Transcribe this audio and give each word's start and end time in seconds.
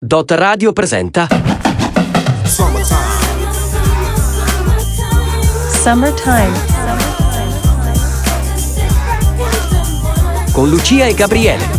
Dot 0.00 0.30
Radio 0.30 0.72
presenta 0.72 1.26
Summertime. 5.82 6.52
con 10.52 10.70
Lucia 10.70 11.06
e 11.06 11.14
Gabriele. 11.14 11.77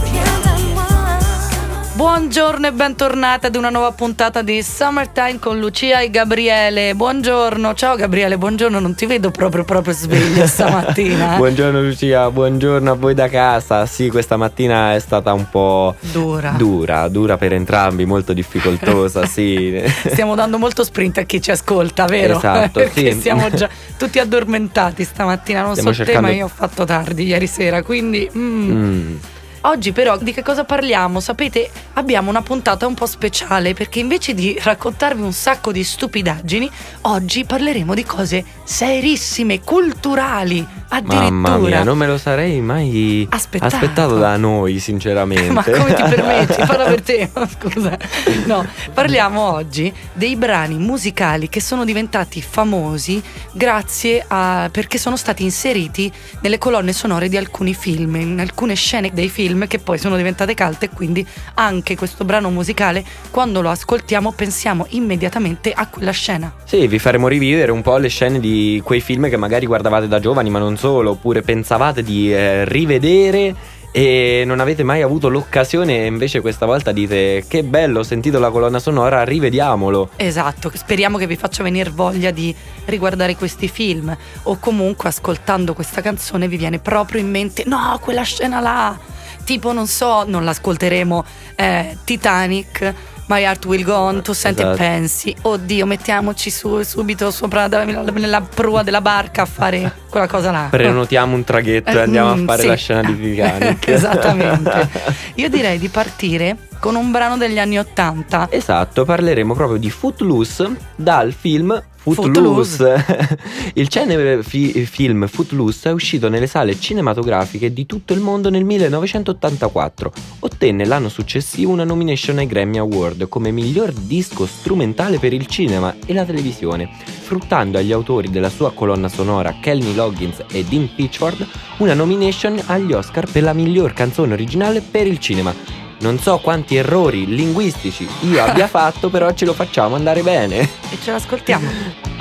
Buongiorno 1.99 2.65
e 2.67 2.71
bentornata 2.71 3.47
ad 3.47 3.57
una 3.57 3.69
nuova 3.69 3.91
puntata 3.91 4.41
di 4.41 4.63
Summertime 4.63 5.37
con 5.37 5.59
Lucia 5.59 5.99
e 5.99 6.09
Gabriele. 6.09 6.95
Buongiorno, 6.95 7.73
ciao 7.73 7.97
Gabriele, 7.97 8.37
buongiorno, 8.37 8.79
non 8.79 8.95
ti 8.95 9.05
vedo 9.05 9.31
proprio 9.31 9.65
proprio 9.65 9.93
sveglio 9.93 10.47
stamattina. 10.47 11.33
eh? 11.33 11.35
Buongiorno 11.35 11.81
Lucia, 11.81 12.31
buongiorno 12.31 12.89
a 12.89 12.95
voi 12.95 13.13
da 13.13 13.27
casa. 13.27 13.85
Sì, 13.85 14.07
questa 14.07 14.37
mattina 14.37 14.95
è 14.95 14.99
stata 14.99 15.33
un 15.33 15.49
po' 15.49 15.93
Dura. 15.99 16.51
dura, 16.51 17.05
dura 17.09 17.35
per 17.35 17.51
entrambi, 17.51 18.05
molto 18.05 18.31
difficoltosa, 18.31 19.25
sì. 19.25 19.83
Stiamo 20.07 20.35
dando 20.35 20.57
molto 20.57 20.85
sprint 20.85 21.17
a 21.17 21.23
chi 21.23 21.41
ci 21.41 21.51
ascolta, 21.51 22.05
vero? 22.05 22.37
Esatto, 22.37 22.79
Perché 22.79 23.11
sì. 23.11 23.19
siamo 23.19 23.49
già 23.49 23.67
tutti 23.97 24.19
addormentati 24.19 25.03
stamattina. 25.03 25.63
Non 25.63 25.71
Stiamo 25.75 25.91
so 25.91 25.97
te, 25.99 26.05
cercando- 26.05 26.29
ma 26.29 26.33
io 26.33 26.45
ho 26.45 26.51
fatto 26.53 26.85
tardi 26.85 27.25
ieri 27.25 27.45
sera, 27.47 27.83
quindi. 27.83 28.31
mm. 28.33 28.71
Mm. 28.71 29.15
Oggi 29.61 29.91
però 29.91 30.17
di 30.17 30.31
che 30.31 30.41
cosa 30.41 30.63
parliamo? 30.63 31.19
Sapete, 31.19 31.69
abbiamo 31.93 32.29
una 32.29 32.41
puntata 32.41 32.87
un 32.87 32.93
po' 32.93 33.05
speciale 33.05 33.73
perché 33.73 33.99
invece 33.99 34.33
di 34.33 34.57
raccontarvi 34.61 35.21
un 35.21 35.33
sacco 35.33 35.73
di 35.73 35.83
stupidaggini, 35.83 36.69
oggi 37.01 37.43
parleremo 37.43 37.93
di 37.93 38.05
cose 38.05 38.45
serissime, 38.63 39.59
culturali, 39.61 40.65
addirittura. 40.87 41.29
Mamma 41.29 41.57
mia, 41.57 41.83
non 41.83 41.97
me 41.97 42.07
lo 42.07 42.17
sarei 42.17 42.61
mai 42.61 43.27
Aspettato. 43.29 43.75
aspettato 43.75 44.17
da 44.17 44.37
noi, 44.37 44.79
sinceramente. 44.79 45.51
Ma 45.51 45.63
come 45.63 45.93
ti 45.93 46.03
permetti? 46.03 46.53
Parla 46.65 46.85
per 46.85 47.01
te, 47.01 47.29
scusa. 47.59 47.97
No, 48.45 48.65
parliamo 48.93 49.41
oggi 49.41 49.91
dei 50.13 50.37
brani 50.37 50.77
musicali 50.77 51.49
che 51.49 51.59
sono 51.59 51.83
diventati 51.83 52.41
famosi 52.41 53.21
grazie 53.51 54.23
a 54.25 54.69
perché 54.71 54.97
sono 54.97 55.17
stati 55.17 55.43
inseriti 55.43 56.09
nelle 56.41 56.57
colonne 56.57 56.93
sonore 56.93 57.27
di 57.27 57.35
alcuni 57.35 57.73
film, 57.73 58.15
in 58.15 58.39
alcune 58.39 58.75
scene 58.75 59.11
dei 59.13 59.27
film 59.27 59.47
che 59.67 59.79
poi 59.79 59.97
sono 59.97 60.15
diventate 60.15 60.55
cult 60.55 60.83
e 60.83 60.89
quindi 60.89 61.25
anche 61.55 61.95
questo 61.95 62.25
brano 62.25 62.49
musicale 62.49 63.03
quando 63.29 63.61
lo 63.61 63.69
ascoltiamo 63.69 64.31
pensiamo 64.31 64.85
immediatamente 64.89 65.71
a 65.71 65.87
quella 65.87 66.11
scena. 66.11 66.53
Sì, 66.65 66.87
vi 66.87 66.99
faremo 66.99 67.27
rivivere 67.27 67.71
un 67.71 67.81
po' 67.81 67.97
le 67.97 68.09
scene 68.09 68.39
di 68.39 68.81
quei 68.83 69.01
film 69.01 69.29
che 69.29 69.37
magari 69.37 69.65
guardavate 69.65 70.07
da 70.07 70.19
giovani, 70.19 70.49
ma 70.49 70.59
non 70.59 70.77
solo, 70.77 71.11
oppure 71.11 71.41
pensavate 71.41 72.03
di 72.03 72.33
eh, 72.33 72.65
rivedere 72.65 73.77
e 73.91 74.43
non 74.45 74.59
avete 74.59 74.83
mai 74.83 75.01
avuto 75.01 75.29
l'occasione 75.29 76.03
e 76.03 76.05
invece 76.05 76.41
questa 76.41 76.65
volta 76.65 76.91
dite 76.91 77.45
che 77.47 77.63
bello, 77.63 77.99
ho 77.99 78.03
sentito 78.03 78.39
la 78.39 78.51
colonna 78.51 78.79
sonora, 78.79 79.23
rivediamolo. 79.23 80.11
Esatto, 80.15 80.71
speriamo 80.73 81.17
che 81.17 81.27
vi 81.27 81.35
faccia 81.35 81.63
venire 81.63 81.89
voglia 81.89 82.31
di 82.31 82.55
riguardare 82.85 83.35
questi 83.35 83.67
film 83.67 84.15
o 84.43 84.57
comunque 84.59 85.09
ascoltando 85.09 85.73
questa 85.73 86.01
canzone 86.01 86.47
vi 86.47 86.57
viene 86.57 86.79
proprio 86.79 87.19
in 87.19 87.29
mente 87.29 87.63
no, 87.65 87.97
quella 88.01 88.23
scena 88.23 88.59
là. 88.59 88.97
Tipo, 89.43 89.73
non 89.73 89.87
so, 89.87 90.23
non 90.27 90.43
l'ascolteremo 90.43 91.23
eh, 91.55 91.97
Titanic, 92.03 92.93
My 93.27 93.41
Heart 93.43 93.65
Will 93.65 93.83
Go 93.83 93.95
On, 93.95 94.21
tu 94.23 94.33
senti 94.33 94.61
e 94.61 94.63
Esatto. 94.63 94.77
pensi, 94.77 95.35
oddio, 95.43 95.85
mettiamoci 95.85 96.49
su 96.49 96.81
subito 96.83 97.29
sopra 97.31 97.67
nella 97.67 98.41
prua 98.41 98.81
della 98.83 99.01
barca 99.01 99.43
a 99.43 99.45
fare 99.45 99.91
quella 100.09 100.27
cosa 100.27 100.49
là. 100.51 100.67
Prenotiamo 100.69 101.35
un 101.35 101.43
traghetto 101.43 101.91
e 101.91 101.99
andiamo 102.01 102.35
Mm, 102.35 102.41
a 102.41 102.45
fare 102.45 102.61
sì. 102.61 102.67
la 102.67 102.75
scena 102.75 103.01
di 103.11 103.15
Titanic. 103.19 103.87
Esattamente. 103.89 104.89
Io 105.35 105.49
direi 105.49 105.77
di 105.77 105.89
partire 105.89 106.57
con 106.79 106.95
un 106.95 107.11
brano 107.11 107.37
degli 107.37 107.59
anni 107.59 107.77
Ottanta. 107.77 108.47
Esatto, 108.49 109.05
parleremo 109.05 109.53
proprio 109.53 109.77
di 109.77 109.89
Footloose 109.91 110.75
dal 110.95 111.33
film 111.33 111.79
Footloose. 112.01 113.37
Il 113.75 113.87
celebre 113.89 114.41
fi- 114.41 114.85
film 114.85 115.27
Footloose 115.27 115.89
è 115.89 115.91
uscito 115.91 116.29
nelle 116.29 116.47
sale 116.47 116.79
cinematografiche 116.79 117.73
di 117.73 117.85
tutto 117.85 118.13
il 118.13 118.21
mondo 118.21 118.49
nel 118.49 118.63
1984. 118.63 120.11
Ottenne 120.39 120.85
l'anno 120.85 121.09
successivo 121.09 121.71
una 121.71 121.83
nomination 121.83 122.37
ai 122.37 122.47
Grammy 122.47 122.77
Award 122.77 123.27
come 123.27 123.51
miglior 123.51 123.91
disco 123.91 124.45
strumentale 124.45 125.19
per 125.19 125.33
il 125.33 125.45
cinema 125.45 125.95
e 126.05 126.13
la 126.13 126.25
televisione, 126.25 126.89
fruttando 127.03 127.77
agli 127.77 127.91
autori 127.91 128.29
della 128.29 128.49
sua 128.49 128.71
colonna 128.71 129.09
sonora 129.09 129.57
Kelly 129.59 129.93
Loggins 129.93 130.43
e 130.51 130.63
Dean 130.63 130.89
Pitchford 130.95 131.47
una 131.79 131.93
nomination 131.93 132.61
agli 132.65 132.93
Oscar 132.93 133.29
per 133.29 133.43
la 133.43 133.53
miglior 133.53 133.93
canzone 133.93 134.33
originale 134.33 134.81
per 134.81 135.05
il 135.05 135.19
cinema. 135.19 135.88
Non 135.99 136.19
so 136.19 136.37
quanti 136.39 136.75
errori 136.75 137.25
linguistici 137.25 138.07
io 138.21 138.43
abbia 138.43 138.67
fatto, 138.69 139.09
però 139.09 139.33
ce 139.33 139.45
lo 139.45 139.53
facciamo 139.53 139.95
andare 139.95 140.21
bene. 140.21 140.59
E 140.89 140.97
ce 141.01 141.11
l'ascoltiamo. 141.11 142.17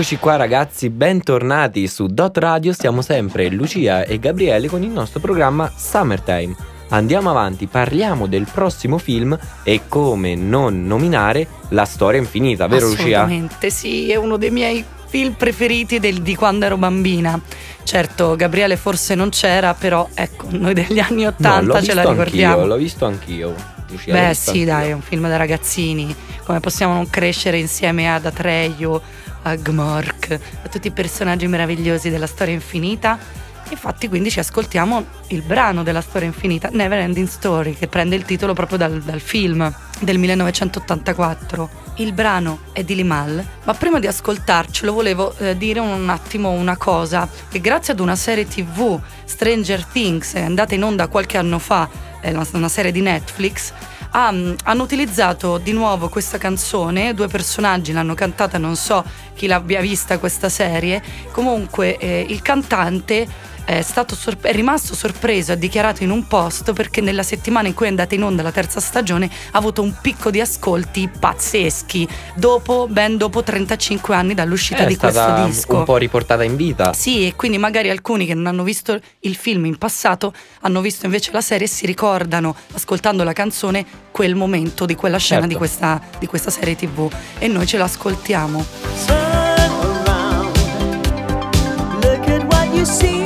Eccoci 0.00 0.18
qua 0.18 0.36
ragazzi, 0.36 0.90
bentornati 0.90 1.88
su 1.88 2.06
Dot 2.06 2.38
Radio, 2.38 2.72
siamo 2.72 3.02
sempre 3.02 3.48
Lucia 3.48 4.04
e 4.04 4.20
Gabriele 4.20 4.68
con 4.68 4.84
il 4.84 4.90
nostro 4.90 5.18
programma 5.18 5.72
Summertime. 5.76 6.54
Andiamo 6.90 7.30
avanti, 7.30 7.66
parliamo 7.66 8.28
del 8.28 8.46
prossimo 8.48 8.98
film 8.98 9.36
e 9.64 9.80
come 9.88 10.36
non 10.36 10.86
nominare 10.86 11.48
La 11.70 11.84
storia 11.84 12.20
infinita, 12.20 12.68
vero 12.68 12.86
Lucia? 12.86 13.02
Assolutamente 13.22 13.70
sì, 13.70 14.08
è 14.12 14.14
uno 14.14 14.36
dei 14.36 14.52
miei 14.52 14.84
film 15.08 15.32
preferiti 15.32 15.98
del- 15.98 16.22
di 16.22 16.36
quando 16.36 16.64
ero 16.66 16.76
bambina. 16.76 17.36
Certo, 17.82 18.36
Gabriele 18.36 18.76
forse 18.76 19.16
non 19.16 19.30
c'era, 19.30 19.74
però 19.74 20.08
ecco, 20.14 20.46
noi 20.50 20.74
degli 20.74 21.00
anni 21.00 21.22
No, 21.24 21.30
80 21.30 21.60
l'ho 21.60 21.82
ce 21.82 21.94
la 21.94 22.02
anch'io, 22.02 22.14
ricordiamo. 22.22 22.66
l'ho 22.66 22.76
visto 22.76 23.04
anch'io. 23.04 23.52
Lucia, 23.90 24.12
Beh 24.12 24.34
sì, 24.34 24.48
anch'io. 24.50 24.64
dai, 24.64 24.88
è 24.90 24.92
un 24.92 25.00
film 25.00 25.26
da 25.28 25.36
ragazzini. 25.36 26.14
Come 26.44 26.60
possiamo 26.60 26.94
non 26.94 27.10
crescere 27.10 27.58
insieme 27.58 28.12
ad 28.12 28.24
Atreio, 28.26 29.02
a 29.48 29.56
Gmork, 29.56 30.38
a 30.62 30.68
tutti 30.68 30.88
i 30.88 30.92
personaggi 30.92 31.46
meravigliosi 31.46 32.10
della 32.10 32.26
storia 32.26 32.54
infinita? 32.54 33.18
Infatti 33.70 34.08
quindi 34.08 34.30
ci 34.30 34.38
ascoltiamo 34.38 35.04
il 35.28 35.42
brano 35.42 35.82
della 35.82 36.00
storia 36.00 36.26
infinita, 36.26 36.70
Never 36.72 37.00
Ending 37.00 37.28
Story, 37.28 37.74
che 37.74 37.86
prende 37.86 38.16
il 38.16 38.24
titolo 38.24 38.54
proprio 38.54 38.78
dal, 38.78 39.02
dal 39.02 39.20
film 39.20 39.72
del 40.00 40.18
1984. 40.18 41.86
Il 41.96 42.12
brano 42.12 42.60
è 42.72 42.82
di 42.82 42.94
Limal, 42.94 43.44
ma 43.64 43.74
prima 43.74 43.98
di 43.98 44.06
ascoltarcelo 44.06 44.92
volevo 44.92 45.36
eh, 45.36 45.56
dire 45.56 45.80
un 45.80 46.08
attimo 46.08 46.50
una 46.50 46.76
cosa, 46.76 47.28
che 47.48 47.60
grazie 47.60 47.92
ad 47.92 48.00
una 48.00 48.16
serie 48.16 48.46
tv, 48.46 48.98
Stranger 49.24 49.84
Things, 49.84 50.34
è 50.34 50.42
andata 50.42 50.74
in 50.74 50.84
onda 50.84 51.08
qualche 51.08 51.36
anno 51.36 51.58
fa, 51.58 51.88
è 52.20 52.30
una, 52.30 52.46
una 52.52 52.68
serie 52.68 52.92
di 52.92 53.02
Netflix, 53.02 53.72
ha- 54.10 54.32
hanno 54.64 54.82
utilizzato 54.82 55.58
di 55.58 55.72
nuovo 55.72 56.08
questa 56.08 56.38
canzone, 56.38 57.14
due 57.14 57.28
personaggi 57.28 57.92
l'hanno 57.92 58.14
cantata, 58.14 58.58
non 58.58 58.76
so 58.76 59.04
chi 59.34 59.46
l'abbia 59.46 59.80
vista 59.80 60.18
questa 60.18 60.48
serie, 60.48 61.02
comunque 61.32 61.96
eh, 61.98 62.26
il 62.28 62.42
cantante 62.42 63.26
è, 63.68 63.82
stato 63.82 64.14
sor- 64.14 64.38
è 64.40 64.52
rimasto 64.52 64.94
sorpreso, 64.94 65.52
ha 65.52 65.54
dichiarato 65.54 66.02
in 66.02 66.10
un 66.10 66.26
post 66.26 66.72
perché 66.72 67.02
nella 67.02 67.22
settimana 67.22 67.68
in 67.68 67.74
cui 67.74 67.84
è 67.84 67.90
andata 67.90 68.14
in 68.14 68.22
onda 68.22 68.42
la 68.42 68.50
terza 68.50 68.80
stagione 68.80 69.26
ha 69.50 69.58
avuto 69.58 69.82
un 69.82 69.94
picco 70.00 70.30
di 70.30 70.40
ascolti 70.40 71.06
pazzeschi, 71.20 72.08
dopo, 72.34 72.86
ben 72.88 73.18
dopo 73.18 73.42
35 73.42 74.14
anni 74.14 74.32
dall'uscita 74.32 74.84
È 74.84 74.86
di 74.86 74.96
questo 74.96 75.18
stata 75.20 75.44
disco. 75.44 75.76
un 75.76 75.84
po' 75.84 75.98
riportata 75.98 76.44
in 76.44 76.56
vita. 76.56 76.94
Sì, 76.94 77.26
e 77.26 77.36
quindi 77.36 77.58
magari 77.58 77.90
alcuni 77.90 78.24
che 78.24 78.32
non 78.32 78.46
hanno 78.46 78.62
visto 78.62 78.98
il 79.20 79.36
film 79.36 79.66
in 79.66 79.76
passato 79.76 80.32
hanno 80.62 80.80
visto 80.80 81.04
invece 81.04 81.30
la 81.32 81.42
serie 81.42 81.66
e 81.66 81.68
si 81.68 81.84
ricordano, 81.84 82.56
ascoltando 82.72 83.22
la 83.22 83.34
canzone, 83.34 83.84
quel 84.10 84.34
momento 84.34 84.86
di 84.86 84.94
quella 84.94 85.18
scena 85.18 85.40
Certo. 85.42 85.52
di, 85.52 85.58
questa, 85.58 86.00
di 86.18 86.26
questa 86.26 86.50
serie 86.50 86.74
tv. 86.74 87.12
E 87.38 87.48
noi 87.48 87.66
ce 87.66 87.76
l'ascoltiamo. 87.76 88.64
Turn 89.06 89.18
around, 90.06 90.56
look 92.02 92.28
at 92.28 92.42
what 92.52 92.66
you 92.74 92.84
see. 92.86 93.17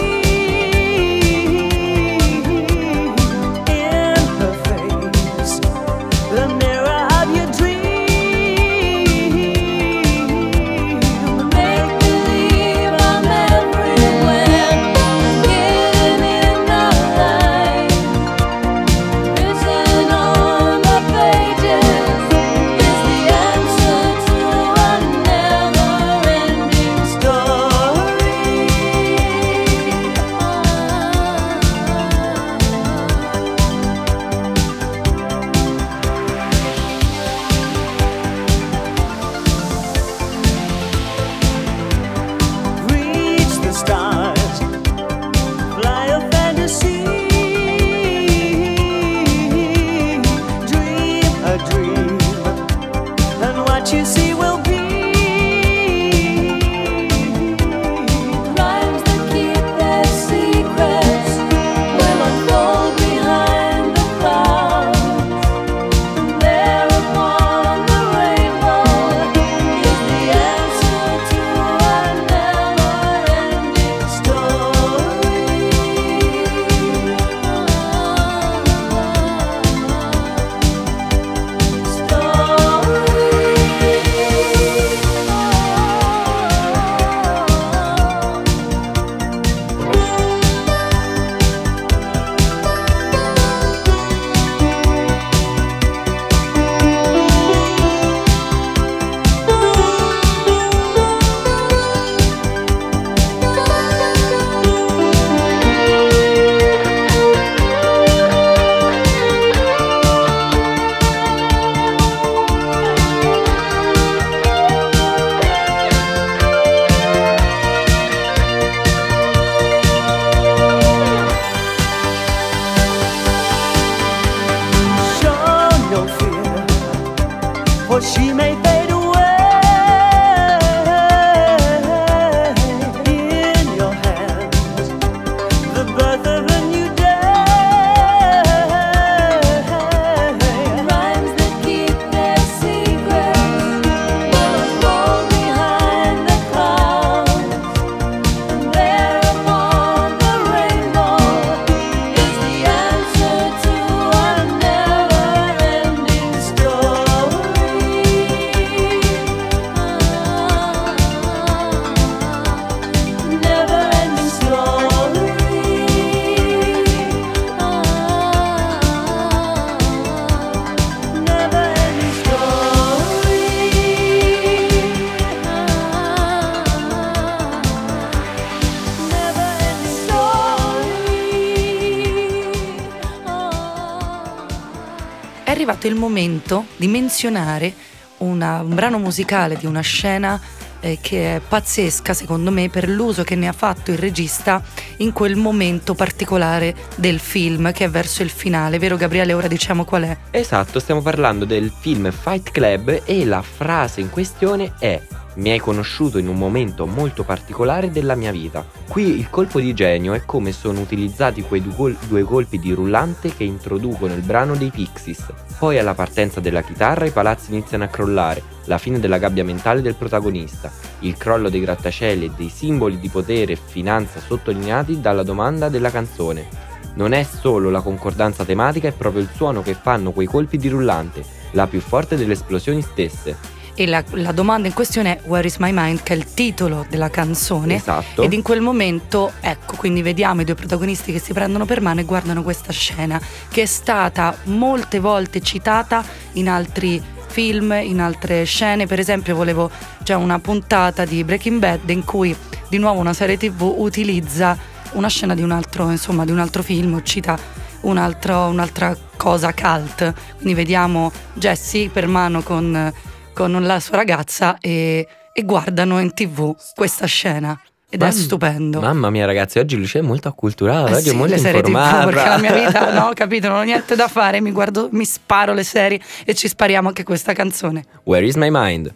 Arrivato 185.82 185.86
il 185.88 185.94
momento 185.94 186.66
di 186.76 186.86
menzionare 186.86 187.74
una- 188.18 188.60
un 188.60 188.74
brano 188.74 188.98
musicale 188.98 189.56
di 189.56 189.66
una 189.66 189.80
scena 189.80 190.40
eh, 190.84 190.98
che 191.00 191.36
è 191.36 191.40
pazzesca 191.40 192.12
secondo 192.12 192.50
me 192.50 192.68
per 192.68 192.88
l'uso 192.88 193.22
che 193.22 193.36
ne 193.36 193.46
ha 193.48 193.52
fatto 193.52 193.90
il 193.92 193.98
regista 193.98 194.62
in 194.98 195.12
quel 195.12 195.36
momento 195.36 195.94
particolare 195.94 196.74
del 196.96 197.18
film 197.20 197.72
che 197.72 197.84
è 197.84 197.90
verso 197.90 198.22
il 198.22 198.30
finale, 198.30 198.78
vero 198.78 198.96
Gabriele? 198.96 199.32
Ora 199.32 199.46
diciamo 199.46 199.84
qual 199.84 200.02
è. 200.04 200.16
Esatto, 200.30 200.80
stiamo 200.80 201.00
parlando 201.00 201.44
del 201.44 201.72
film 201.80 202.10
Fight 202.10 202.50
Club 202.50 203.02
e 203.04 203.24
la 203.24 203.42
frase 203.42 204.00
in 204.00 204.10
questione 204.10 204.74
è 204.78 205.00
Mi 205.34 205.50
hai 205.50 205.58
conosciuto 205.58 206.18
in 206.18 206.28
un 206.28 206.36
momento 206.36 206.86
molto 206.86 207.24
particolare 207.24 207.90
della 207.90 208.14
mia 208.14 208.30
vita. 208.30 208.66
Qui 208.86 209.18
il 209.18 209.30
colpo 209.30 209.60
di 209.60 209.72
genio 209.72 210.12
è 210.12 210.26
come 210.26 210.52
sono 210.52 210.80
utilizzati 210.80 211.40
quei 211.40 211.62
due, 211.62 212.22
colpi 212.22 212.58
di 212.58 212.72
rullante 212.72 213.34
che 213.34 213.42
introducono 213.42 214.12
il 214.12 214.20
brano 214.20 214.54
dei 214.56 214.68
Pixies. 214.68 215.32
Poi 215.58 215.78
alla 215.78 215.94
partenza 215.94 216.40
della 216.40 216.60
chitarra 216.60 217.06
i 217.06 217.12
palazzi 217.12 217.50
iniziano 217.50 217.84
a 217.84 217.86
crollare, 217.86 218.42
la 218.66 218.76
fine 218.76 219.00
della 219.00 219.16
gabbia 219.16 219.42
mentale 219.42 219.80
del 219.80 219.94
protagonista, 219.94 220.70
il 220.98 221.16
crollo 221.16 221.48
dei 221.48 221.60
grattacieli 221.60 222.26
e 222.26 222.32
dei 222.36 222.50
simboli 222.50 223.00
di 223.00 223.08
potere 223.08 223.52
e 223.52 223.58
finanza 223.64 224.20
sottolineati 224.20 225.00
dalla 225.00 225.22
domanda 225.22 225.70
della 225.70 225.90
canzone. 225.90 226.46
Non 226.94 227.12
è 227.14 227.22
solo 227.22 227.70
la 227.70 227.80
concordanza 227.80 228.44
tematica, 228.44 228.88
è 228.88 228.92
proprio 228.92 229.22
il 229.22 229.30
suono 229.34 229.62
che 229.62 229.72
fanno 229.72 230.12
quei 230.12 230.26
colpi 230.26 230.58
di 230.58 230.68
rullante, 230.68 231.24
la 231.52 231.66
più 231.66 231.80
forte 231.80 232.16
delle 232.16 232.34
esplosioni 232.34 232.82
stesse. 232.82 233.60
E 233.74 233.86
la, 233.86 234.04
la 234.10 234.32
domanda 234.32 234.68
in 234.68 234.74
questione 234.74 235.16
è 235.16 235.20
Where 235.26 235.46
is 235.46 235.56
my 235.56 235.70
mind, 235.72 236.02
che 236.02 236.12
è 236.12 236.16
il 236.16 236.34
titolo 236.34 236.84
della 236.88 237.10
canzone. 237.10 237.76
Esatto. 237.76 238.22
Ed 238.22 238.32
in 238.32 238.42
quel 238.42 238.60
momento, 238.60 239.32
ecco, 239.40 239.76
quindi 239.76 240.02
vediamo 240.02 240.42
i 240.42 240.44
due 240.44 240.54
protagonisti 240.54 241.12
che 241.12 241.18
si 241.18 241.32
prendono 241.32 241.64
per 241.64 241.80
mano 241.80 242.00
e 242.00 242.04
guardano 242.04 242.42
questa 242.42 242.72
scena, 242.72 243.20
che 243.48 243.62
è 243.62 243.66
stata 243.66 244.36
molte 244.44 244.98
volte 244.98 245.40
citata 245.40 246.04
in 246.32 246.48
altri 246.48 247.02
film, 247.28 247.72
in 247.72 248.00
altre 248.00 248.44
scene. 248.44 248.86
Per 248.86 248.98
esempio, 248.98 249.34
volevo. 249.34 249.70
c'è 250.02 250.14
una 250.14 250.38
puntata 250.38 251.04
di 251.04 251.24
Breaking 251.24 251.58
Bad 251.58 251.88
in 251.88 252.04
cui 252.04 252.36
di 252.68 252.78
nuovo 252.78 253.00
una 253.00 253.14
serie 253.14 253.36
TV 253.36 253.74
utilizza 253.76 254.56
una 254.92 255.08
scena 255.08 255.34
di 255.34 255.42
un 255.42 255.50
altro, 255.50 255.90
insomma, 255.90 256.24
di 256.24 256.30
un 256.30 256.38
altro 256.38 256.62
film, 256.62 257.02
cita 257.02 257.38
un 257.82 257.96
altro- 257.96 258.46
un'altra 258.46 258.96
cosa 259.16 259.52
cult. 259.54 260.12
Quindi 260.36 260.54
vediamo 260.54 261.10
Jesse 261.34 261.88
per 261.88 262.06
mano 262.06 262.42
con, 262.42 262.92
con 263.32 263.62
la 263.62 263.80
sua 263.80 263.96
ragazza 263.96 264.58
e, 264.60 265.06
e 265.32 265.42
guardano 265.44 265.98
in 266.00 266.12
tv 266.14 266.54
questa 266.74 267.06
scena. 267.06 267.58
Ed 267.94 268.00
è 268.00 268.04
Mam- 268.04 268.14
stupendo. 268.14 268.80
Mamma 268.80 269.10
mia 269.10 269.26
ragazzi, 269.26 269.58
oggi 269.58 269.76
Lucia 269.76 269.98
è 269.98 270.02
molto 270.02 270.26
acculturata, 270.26 270.92
Eh 270.92 270.94
oggi 270.94 271.08
è 271.08 271.10
sì, 271.10 271.16
molto 271.16 271.34
le 271.34 271.40
serie 271.40 271.60
TV, 271.60 271.66
informata. 271.68 272.04
perché 272.06 272.28
la 272.28 272.38
mia 272.38 272.52
vita, 272.54 272.92
no, 272.98 273.10
capito, 273.14 273.48
non 273.48 273.58
ho 273.58 273.62
niente 273.62 273.94
da 273.96 274.08
fare, 274.08 274.40
mi 274.40 274.50
guardo, 274.50 274.88
mi 274.92 275.04
sparo 275.04 275.52
le 275.52 275.62
serie 275.62 276.00
e 276.24 276.34
ci 276.34 276.48
spariamo 276.48 276.88
anche 276.88 277.02
questa 277.02 277.34
canzone. 277.34 277.84
Where 278.04 278.24
is 278.24 278.36
my 278.36 278.48
mind? 278.50 278.94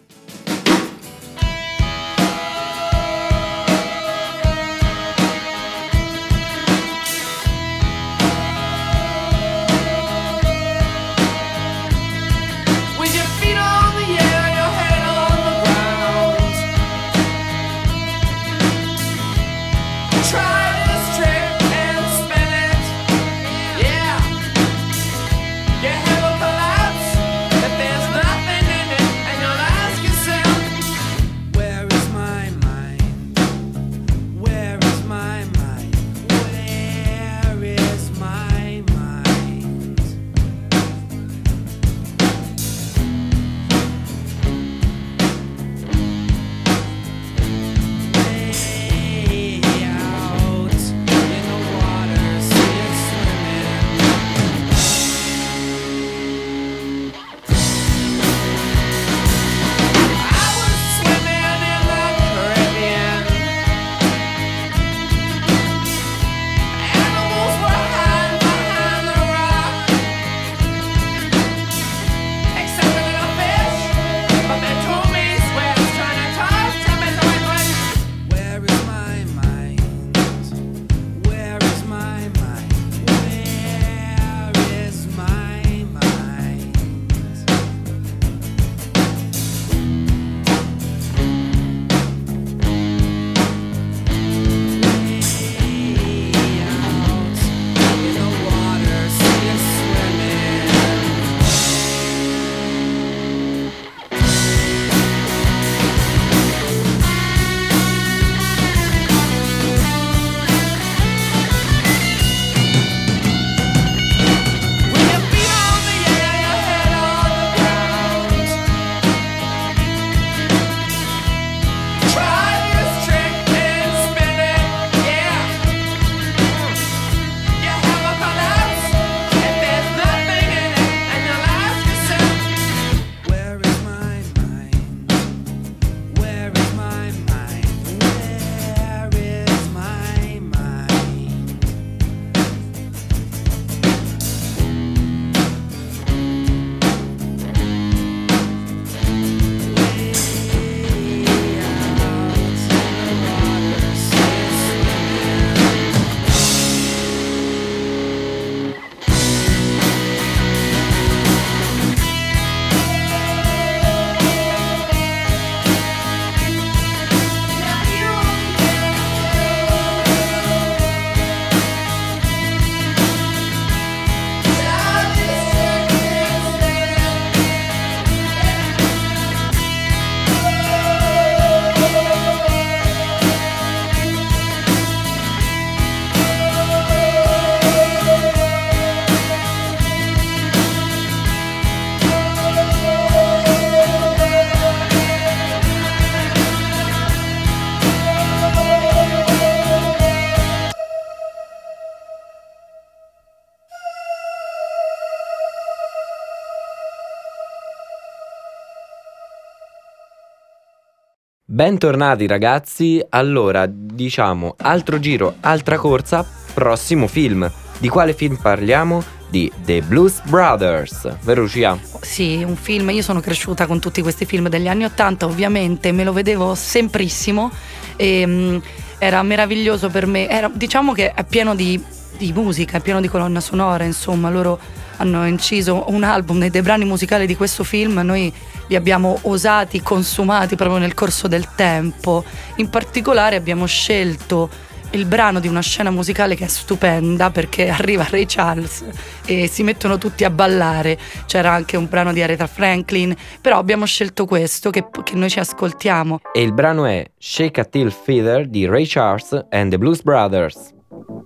Bentornati 211.49 212.27
ragazzi, 212.27 213.01
allora 213.07 213.65
diciamo 213.69 214.55
altro 214.57 214.99
giro, 214.99 215.35
altra 215.39 215.77
corsa, 215.77 216.27
prossimo 216.53 217.07
film. 217.07 217.49
Di 217.77 217.87
quale 217.87 218.13
film 218.13 218.35
parliamo? 218.35 219.01
di 219.29 219.49
The 219.63 219.81
Blues 219.81 220.21
Brothers, 220.23 221.17
vero 221.21 221.41
Lucia? 221.41 221.77
Sì, 222.01 222.43
un 222.43 222.57
film, 222.57 222.89
io 222.89 223.01
sono 223.01 223.21
cresciuta 223.21 223.65
con 223.65 223.79
tutti 223.79 224.01
questi 224.01 224.25
film 224.25 224.49
degli 224.49 224.67
anni 224.67 224.83
Ottanta, 224.83 225.25
ovviamente 225.25 225.93
me 225.93 226.03
lo 226.03 226.11
vedevo 226.11 226.53
semprissimo 226.53 227.49
e 227.95 228.25
mm, 228.25 228.57
era 228.99 229.21
meraviglioso 229.23 229.89
per 229.89 230.05
me, 230.05 230.29
era, 230.29 230.49
diciamo 230.53 230.91
che 230.93 231.13
è 231.13 231.23
pieno 231.25 231.55
di, 231.55 231.81
di 232.17 232.31
musica, 232.33 232.77
è 232.77 232.81
pieno 232.81 233.01
di 233.01 233.07
colonna 233.07 233.39
sonora, 233.39 233.83
insomma, 233.83 234.29
loro 234.29 234.59
hanno 234.97 235.25
inciso 235.27 235.85
un 235.87 236.03
album 236.03 236.39
dei, 236.39 236.49
dei 236.49 236.61
brani 236.61 236.85
musicali 236.85 237.25
di 237.25 237.35
questo 237.35 237.63
film, 237.63 237.99
noi 238.03 238.33
li 238.67 238.75
abbiamo 238.75 239.19
osati, 239.23 239.81
consumati 239.81 240.55
proprio 240.55 240.79
nel 240.79 240.93
corso 240.93 241.27
del 241.27 241.47
tempo, 241.55 242.23
in 242.55 242.69
particolare 242.69 243.35
abbiamo 243.35 243.65
scelto 243.65 244.49
il 244.91 245.05
brano 245.05 245.39
di 245.39 245.47
una 245.47 245.61
scena 245.61 245.91
musicale 245.91 246.35
che 246.35 246.45
è 246.45 246.47
stupenda 246.47 247.29
perché 247.29 247.69
arriva 247.69 248.07
Ray 248.09 248.25
Charles 248.25 248.85
e 249.25 249.47
si 249.47 249.63
mettono 249.63 249.97
tutti 249.97 250.23
a 250.23 250.29
ballare. 250.29 250.97
C'era 251.25 251.51
anche 251.51 251.77
un 251.77 251.87
brano 251.89 252.13
di 252.13 252.21
Aretha 252.21 252.47
Franklin, 252.47 253.15
però 253.41 253.57
abbiamo 253.57 253.85
scelto 253.85 254.25
questo 254.25 254.69
che, 254.69 254.87
che 255.03 255.15
noi 255.15 255.29
ci 255.29 255.39
ascoltiamo. 255.39 256.19
E 256.33 256.41
il 256.41 256.53
brano 256.53 256.85
è 256.85 257.05
Shake 257.17 257.59
a 257.59 257.65
Till 257.65 257.91
Feather 257.91 258.47
di 258.47 258.65
Ray 258.65 258.85
Charles 258.85 259.45
and 259.49 259.71
the 259.71 259.77
Blues 259.77 260.01
Brothers. 260.01 260.73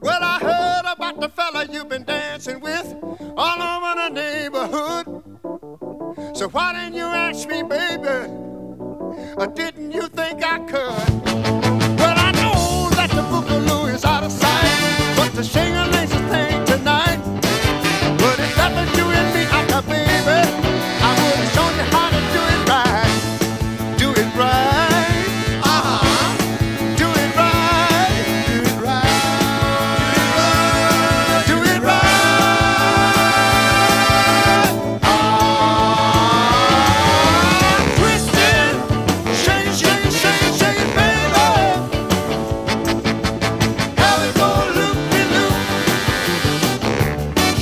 Well, 0.02 0.22
I 0.22 0.40
heard 0.42 0.56
about 0.56 0.71
the 1.22 1.30
fella 1.30 1.68
you've 1.72 1.88
been 1.88 2.04
dancing 2.04 2.60
with 2.62 2.96
all 3.38 3.62
over 3.62 3.94
the 4.02 4.10
neighborhood. 4.10 5.06
So 6.36 6.50
why 6.50 6.74
didn't 6.74 6.96
you 6.96 7.06
ask 7.06 7.48
me, 7.48 7.62
baby? 7.62 8.08
Or 9.38 9.46
didn't 9.46 9.92
you 9.92 10.08
think 10.08 10.44
I 10.44 10.58
could? 10.66 11.26
Well, 12.00 12.18
I 12.18 12.32
know 12.42 12.90
that 12.96 13.12
the 13.12 13.22
boogaloo 13.22 13.94
is 13.94 14.04
out 14.04 14.24
of 14.24 14.32
sight, 14.32 15.14
but 15.16 15.32
the 15.34 15.44
shingling 15.44 16.12
a 16.12 16.30
thing 16.32 16.71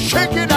Shake 0.09 0.37
it 0.37 0.48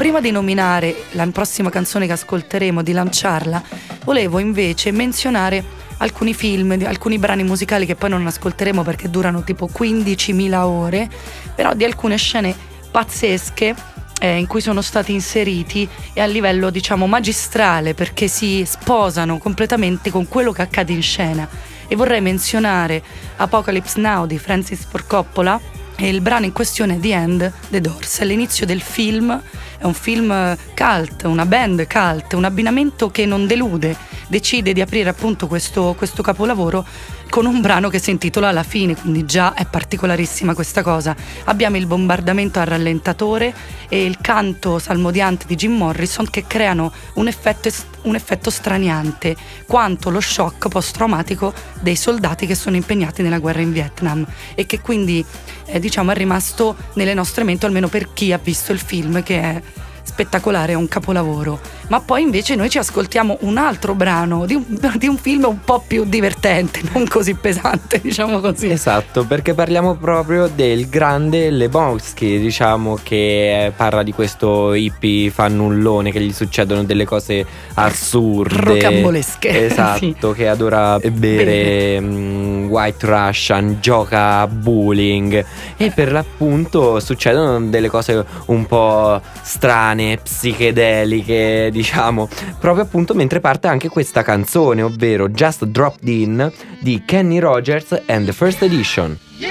Prima 0.00 0.22
di 0.22 0.30
nominare 0.30 1.04
la 1.10 1.26
prossima 1.26 1.68
canzone 1.68 2.06
che 2.06 2.12
ascolteremo, 2.12 2.80
di 2.80 2.92
lanciarla, 2.92 3.62
volevo 4.04 4.38
invece 4.38 4.92
menzionare 4.92 5.62
alcuni 5.98 6.32
film, 6.32 6.74
alcuni 6.86 7.18
brani 7.18 7.42
musicali 7.42 7.84
che 7.84 7.96
poi 7.96 8.08
non 8.08 8.26
ascolteremo 8.26 8.82
perché 8.82 9.10
durano 9.10 9.44
tipo 9.44 9.68
15.000 9.70 10.54
ore, 10.54 11.06
però 11.54 11.74
di 11.74 11.84
alcune 11.84 12.16
scene 12.16 12.56
pazzesche 12.90 13.74
eh, 14.20 14.38
in 14.38 14.46
cui 14.46 14.62
sono 14.62 14.80
stati 14.80 15.12
inseriti 15.12 15.86
e 16.14 16.22
a 16.22 16.26
livello 16.26 16.70
diciamo 16.70 17.06
magistrale 17.06 17.92
perché 17.92 18.26
si 18.26 18.64
sposano 18.64 19.36
completamente 19.36 20.10
con 20.10 20.26
quello 20.28 20.52
che 20.52 20.62
accade 20.62 20.94
in 20.94 21.02
scena. 21.02 21.46
E 21.86 21.94
vorrei 21.94 22.22
menzionare 22.22 23.02
Apocalypse 23.36 24.00
Now 24.00 24.24
di 24.24 24.38
Francis 24.38 24.86
Ford 24.88 25.06
Coppola 25.06 25.60
e 25.94 26.08
il 26.08 26.22
brano 26.22 26.46
in 26.46 26.52
questione 26.52 26.98
The 26.98 27.12
End, 27.12 27.52
The 27.68 27.82
Doors. 27.82 28.20
È 28.20 28.24
l'inizio 28.24 28.64
del 28.64 28.80
film, 28.80 29.38
è 29.80 29.84
un 29.86 29.94
film 29.94 30.56
cult, 30.76 31.22
una 31.24 31.46
band 31.46 31.86
cult, 31.86 32.34
un 32.34 32.44
abbinamento 32.44 33.10
che 33.10 33.24
non 33.24 33.46
delude. 33.46 33.96
Decide 34.28 34.74
di 34.74 34.82
aprire 34.82 35.08
appunto 35.08 35.46
questo, 35.46 35.94
questo 35.96 36.22
capolavoro 36.22 36.86
con 37.30 37.46
un 37.46 37.60
brano 37.60 37.88
che 37.88 38.00
si 38.00 38.10
intitola 38.10 38.50
La 38.50 38.64
fine, 38.64 38.96
quindi 38.96 39.24
già 39.24 39.54
è 39.54 39.64
particolarissima 39.64 40.52
questa 40.52 40.82
cosa. 40.82 41.16
Abbiamo 41.44 41.76
il 41.76 41.86
bombardamento 41.86 42.58
al 42.58 42.66
rallentatore 42.66 43.54
e 43.88 44.04
il 44.04 44.18
canto 44.20 44.78
salmodiante 44.78 45.46
di 45.46 45.54
Jim 45.54 45.76
Morrison 45.76 46.28
che 46.28 46.44
creano 46.46 46.92
un 47.14 47.28
effetto, 47.28 47.70
un 48.02 48.16
effetto 48.16 48.50
straniante, 48.50 49.36
quanto 49.66 50.10
lo 50.10 50.20
shock 50.20 50.68
post-traumatico 50.68 51.54
dei 51.80 51.96
soldati 51.96 52.46
che 52.46 52.56
sono 52.56 52.76
impegnati 52.76 53.22
nella 53.22 53.38
guerra 53.38 53.60
in 53.60 53.72
Vietnam 53.72 54.26
e 54.54 54.66
che 54.66 54.80
quindi 54.80 55.24
eh, 55.66 55.78
diciamo 55.78 56.10
è 56.10 56.14
rimasto 56.14 56.76
nelle 56.94 57.14
nostre 57.14 57.44
menti, 57.44 57.64
almeno 57.64 57.88
per 57.88 58.12
chi 58.12 58.32
ha 58.32 58.40
visto 58.42 58.72
il 58.72 58.80
film 58.80 59.22
che 59.22 59.40
è 59.40 59.62
spettacolare, 60.02 60.72
è 60.72 60.76
un 60.76 60.88
capolavoro. 60.88 61.60
Ma 61.90 62.00
poi 62.00 62.22
invece 62.22 62.54
noi 62.54 62.70
ci 62.70 62.78
ascoltiamo 62.78 63.38
un 63.40 63.56
altro 63.56 63.96
brano 63.96 64.46
di 64.46 64.54
un, 64.54 64.64
di 64.94 65.08
un 65.08 65.16
film 65.16 65.44
un 65.46 65.58
po' 65.64 65.82
più 65.84 66.04
divertente, 66.04 66.82
non 66.92 67.04
così 67.08 67.34
pesante, 67.34 67.98
diciamo 68.02 68.38
così. 68.38 68.70
Esatto, 68.70 69.24
perché 69.24 69.54
parliamo 69.54 69.96
proprio 69.96 70.46
del 70.46 70.88
grande 70.88 71.50
Lebowski, 71.50 72.38
diciamo 72.38 72.96
che 73.02 73.72
parla 73.74 74.04
di 74.04 74.12
questo 74.12 74.72
hippie 74.72 75.30
fannullone 75.30 76.12
che 76.12 76.20
gli 76.20 76.32
succedono 76.32 76.84
delle 76.84 77.04
cose 77.04 77.44
assurde. 77.74 78.54
Rocambolesche, 78.54 79.48
Esatto, 79.66 80.30
che 80.30 80.46
adora 80.46 80.96
bere 80.98 82.00
mm, 82.00 82.68
White 82.68 83.04
Russian, 83.04 83.78
gioca 83.80 84.38
a 84.38 84.46
bowling 84.46 85.44
e 85.76 85.90
per 85.90 86.12
l'appunto 86.12 87.00
succedono 87.00 87.60
delle 87.68 87.88
cose 87.88 88.24
un 88.46 88.64
po' 88.66 89.20
strane, 89.42 90.18
psichedeliche, 90.22 91.70
diciamo, 91.80 92.28
proprio 92.58 92.84
appunto 92.84 93.14
mentre 93.14 93.40
parte 93.40 93.66
anche 93.66 93.88
questa 93.88 94.22
canzone, 94.22 94.82
ovvero 94.82 95.30
Just 95.30 95.64
Dropped 95.64 96.06
In 96.06 96.52
di 96.80 97.02
Kenny 97.06 97.38
Rogers 97.38 98.02
and 98.06 98.26
the 98.26 98.32
First 98.32 98.62
Edition. 98.62 99.18
Yeah, 99.38 99.50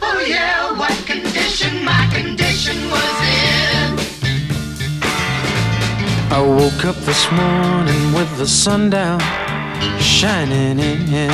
oh 0.00 0.18
yeah, 0.26 0.76
what 0.76 0.92
condition 1.06 1.84
my 1.84 2.08
condition 2.12 2.76
was 2.90 3.20
in. 3.20 3.96
I 6.30 6.40
woke 6.40 6.84
up 6.84 6.96
this 7.04 7.30
morning 7.30 8.12
with 8.12 8.36
the 8.38 8.46
sun 8.46 8.90
down 8.90 9.20
shining 10.00 10.80
in. 10.80 11.30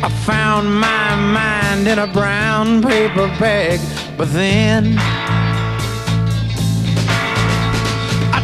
I 0.00 0.08
found 0.24 0.72
my 0.78 1.16
mind 1.16 1.88
in 1.88 1.98
a 1.98 2.06
brown 2.06 2.82
paper 2.82 3.26
bag, 3.40 3.80
but 4.16 4.32
then 4.32 4.96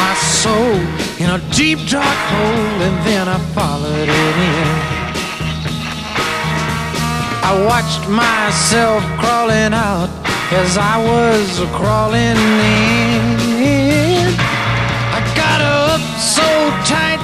my 0.00 0.14
soul 0.14 0.74
in 1.22 1.28
a 1.38 1.40
deep 1.60 1.78
dark 1.90 2.20
hole 2.32 2.76
and 2.86 2.96
then 3.08 3.24
I 3.36 3.38
followed 3.56 4.08
it 4.08 4.36
in. 4.54 4.98
I 7.50 7.52
watched 7.70 8.04
myself 8.08 9.02
crawling 9.20 9.72
out 9.72 10.10
as 10.62 10.76
I 10.76 10.96
was 11.10 11.48
crawling 11.78 12.38
in. 13.08 14.26
I 15.18 15.20
got 15.42 15.60
up 15.82 16.02
so 16.36 16.48
tight 16.92 17.20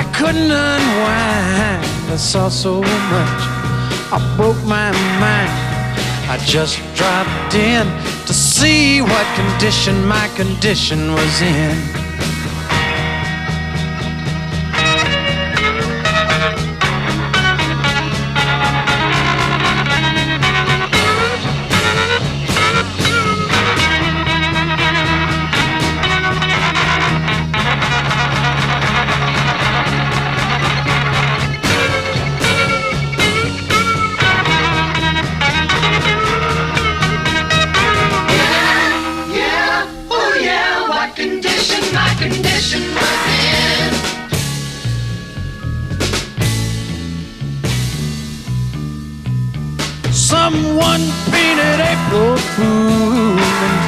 I 0.00 0.04
couldn't 0.16 0.50
unwind. 0.50 1.84
I 2.14 2.16
saw 2.16 2.48
so 2.48 2.80
much, 3.14 3.42
I 4.16 4.18
broke 4.36 4.62
my 4.64 4.90
mind. 5.24 5.52
I 6.28 6.36
just 6.44 6.76
dropped 6.98 7.54
in 7.54 7.86
to 8.26 8.34
see 8.34 9.00
what 9.00 9.26
condition 9.36 10.04
my 10.06 10.26
condition 10.34 11.12
was 11.12 11.42
in. 11.42 12.05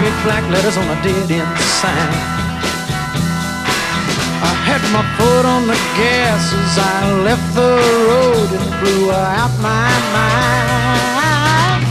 Big 0.08 0.24
black 0.24 0.44
letters 0.50 0.76
on 0.78 0.88
a 0.88 0.98
dead 1.02 1.30
end 1.30 1.58
sign. 1.80 2.12
I 4.40 4.52
had 4.68 4.82
my 4.96 5.04
foot 5.16 5.44
on 5.44 5.66
the 5.66 5.78
gas 6.00 6.44
as 6.64 6.74
I 6.96 6.98
left 7.28 7.48
the 7.54 7.74
road 8.08 8.48
and 8.58 8.68
blew 8.80 9.12
out 9.12 9.52
my 9.60 9.90
mind. 10.16 11.82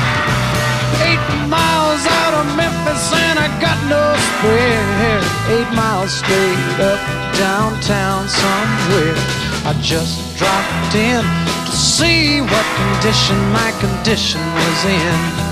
Eight 1.08 1.28
miles 1.46 2.04
out 2.22 2.34
of 2.42 2.46
Memphis 2.58 3.06
and 3.14 3.38
I 3.38 3.48
got 3.62 3.78
no 3.94 4.02
spare. 4.30 5.22
Eight 5.54 5.72
miles 5.76 6.12
straight 6.22 6.80
up 6.92 7.02
downtown 7.38 8.28
somewhere. 8.28 9.18
I 9.70 9.78
just 9.82 10.18
dropped 10.40 10.96
in 10.96 11.22
to 11.68 11.72
see 11.72 12.42
what 12.42 12.66
condition 12.82 13.38
my 13.54 13.70
condition 13.84 14.42
was 14.58 14.80
in. 14.86 15.47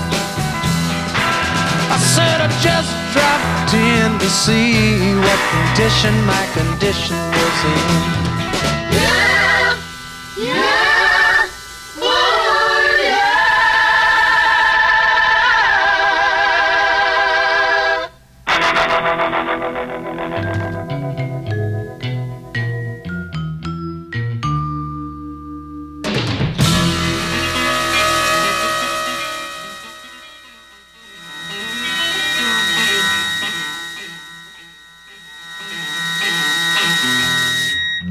Said 2.15 2.39
I 2.39 2.47
just 2.63 2.91
dropped 3.11 3.73
in 3.75 4.07
to 4.23 4.29
see 4.29 5.11
what 5.19 5.39
condition 5.51 6.13
my 6.23 6.43
condition 6.55 7.17
was 7.35 7.59
in. 7.75 8.03
Yeah, 8.95 9.14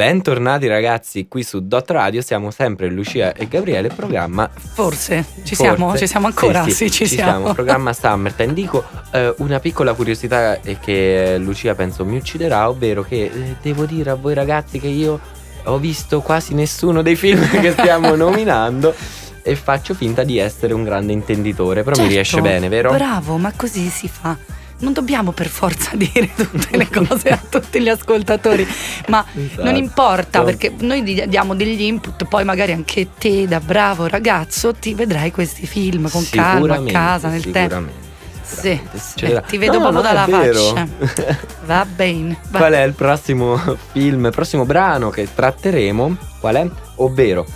Bentornati 0.04 0.66
ragazzi 0.66 1.28
qui 1.28 1.42
su 1.42 1.66
Dot 1.66 1.90
Radio, 1.90 2.20
siamo 2.20 2.50
sempre 2.50 2.90
Lucia 2.90 3.32
e 3.32 3.48
Gabriele, 3.48 3.88
programma 3.88 4.50
Forse 4.52 5.24
ci 5.44 5.54
Forse. 5.54 5.54
siamo, 5.54 5.96
ci 5.96 6.06
siamo 6.06 6.26
ancora? 6.26 6.68
Sì, 6.68 6.90
ci, 6.90 7.06
siamo. 7.06 7.54
Programma 7.54 7.94
Summertime. 7.94 8.52
Dico 8.52 8.84
eh, 9.12 9.34
una 9.38 9.60
piccola 9.60 9.94
curiosità 9.94 10.60
eh, 10.60 10.78
che 10.78 11.38
Lucia 11.38 11.74
penso 11.74 12.04
mi 12.04 12.18
ucciderà, 12.18 12.68
ovvero 12.68 13.02
che 13.02 13.30
eh, 13.32 13.56
devo 13.62 13.86
dire 13.86 14.10
a 14.10 14.14
voi 14.14 14.34
ragazzi 14.34 14.78
che 14.78 14.88
io 14.88 15.18
ho 15.64 15.78
visto 15.78 16.20
quasi 16.20 16.52
nessuno 16.52 17.00
dei 17.00 17.16
film 17.16 17.40
che 17.58 17.72
stiamo 17.72 18.12
nominando 18.14 18.94
e 19.42 19.56
faccio 19.56 19.94
finta 19.94 20.22
di 20.22 20.36
essere 20.36 20.74
un 20.74 20.84
grande 20.84 21.14
intenditore, 21.14 21.82
però 21.82 21.92
mi 21.92 22.02
Certo, 22.02 22.12
riesce 22.12 22.40
bene, 22.42 22.68
vero? 22.68 22.90
Bravo, 22.92 23.38
ma 23.38 23.54
così 23.56 23.88
si 23.88 24.06
fa. 24.08 24.36
Non 24.78 24.92
dobbiamo 24.92 25.32
per 25.32 25.46
forza 25.48 25.90
dire 25.96 26.30
tutte 26.34 26.76
le 26.76 26.88
cose 26.90 27.28
a 27.30 27.40
tutti 27.48 27.80
gli 27.80 27.88
ascoltatori, 27.88 28.66
ma 29.08 29.24
Esatto. 29.34 29.62
non 29.64 29.76
importa 29.76 30.42
perché 30.42 30.72
noi 30.80 31.02
di- 31.02 31.24
diamo 31.28 31.54
degli 31.54 31.82
input, 31.82 32.24
poi 32.24 32.44
magari 32.44 32.72
anche 32.72 33.08
te 33.18 33.46
da 33.46 33.60
bravo 33.60 34.06
ragazzo 34.08 34.74
ti 34.74 34.94
vedrai 34.94 35.30
questi 35.30 35.66
film 35.66 36.10
con 36.10 36.26
calma 36.28 36.74
a 36.76 36.82
casa 36.82 37.28
nel 37.28 37.50
tempo. 37.50 38.02
Sì, 38.46 38.78
succederà. 38.94 39.40
ti 39.40 39.56
vedo 39.56 39.78
No, 39.78 39.90
proprio 39.90 40.02
dalla 40.02 40.26
faccia. 40.26 40.86
Va 41.64 41.86
bene. 41.86 42.36
va- 42.50 42.58
Qual 42.58 42.72
è 42.74 42.82
il 42.82 42.92
prossimo 42.92 43.58
film, 43.92 44.26
il 44.26 44.32
prossimo 44.32 44.66
brano 44.66 45.08
che 45.08 45.26
tratteremo? 45.34 46.16
Qual 46.40 46.54
è? 46.56 46.68
Ovvero 46.96 47.46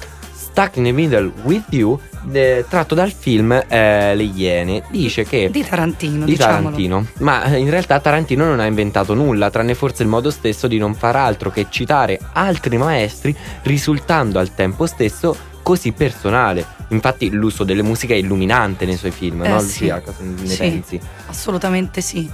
Stuck 0.58 0.74
in 0.78 0.82
the 0.82 0.90
Middle 0.92 1.30
with 1.44 1.66
You, 1.70 1.96
eh, 2.32 2.64
tratto 2.68 2.96
dal 2.96 3.12
film 3.12 3.52
eh, 3.52 4.16
Le 4.16 4.22
Iene. 4.24 4.82
Dice 4.90 5.22
che 5.22 5.50
Di 5.52 5.64
Tarantino, 5.64 6.24
di 6.24 6.32
diciamolo. 6.32 6.62
Tarantino. 6.62 7.06
Ma 7.18 7.44
eh, 7.44 7.58
in 7.58 7.70
realtà 7.70 8.00
Tarantino 8.00 8.44
non 8.44 8.58
ha 8.58 8.66
inventato 8.66 9.14
nulla, 9.14 9.50
tranne 9.50 9.76
forse 9.76 10.02
il 10.02 10.08
modo 10.08 10.32
stesso 10.32 10.66
di 10.66 10.76
non 10.76 10.96
far 10.96 11.14
altro 11.14 11.50
che 11.52 11.66
citare 11.70 12.18
altri 12.32 12.76
maestri, 12.76 13.32
risultando 13.62 14.40
al 14.40 14.52
tempo 14.52 14.86
stesso 14.86 15.36
così 15.62 15.92
personale. 15.92 16.66
Infatti 16.88 17.30
l'uso 17.30 17.62
delle 17.62 17.82
musiche 17.82 18.14
è 18.14 18.18
illuminante 18.18 18.84
nei 18.84 18.96
suoi 18.96 19.12
film, 19.12 19.44
Eh, 19.44 19.48
no 19.48 19.60
sì. 19.60 19.82
Lucia? 19.82 20.00
Cosa 20.00 20.16
ne 20.24 20.44
Sì. 20.48 20.56
pensi? 20.56 21.00
Assolutamente 21.26 22.00
sì. 22.00 22.28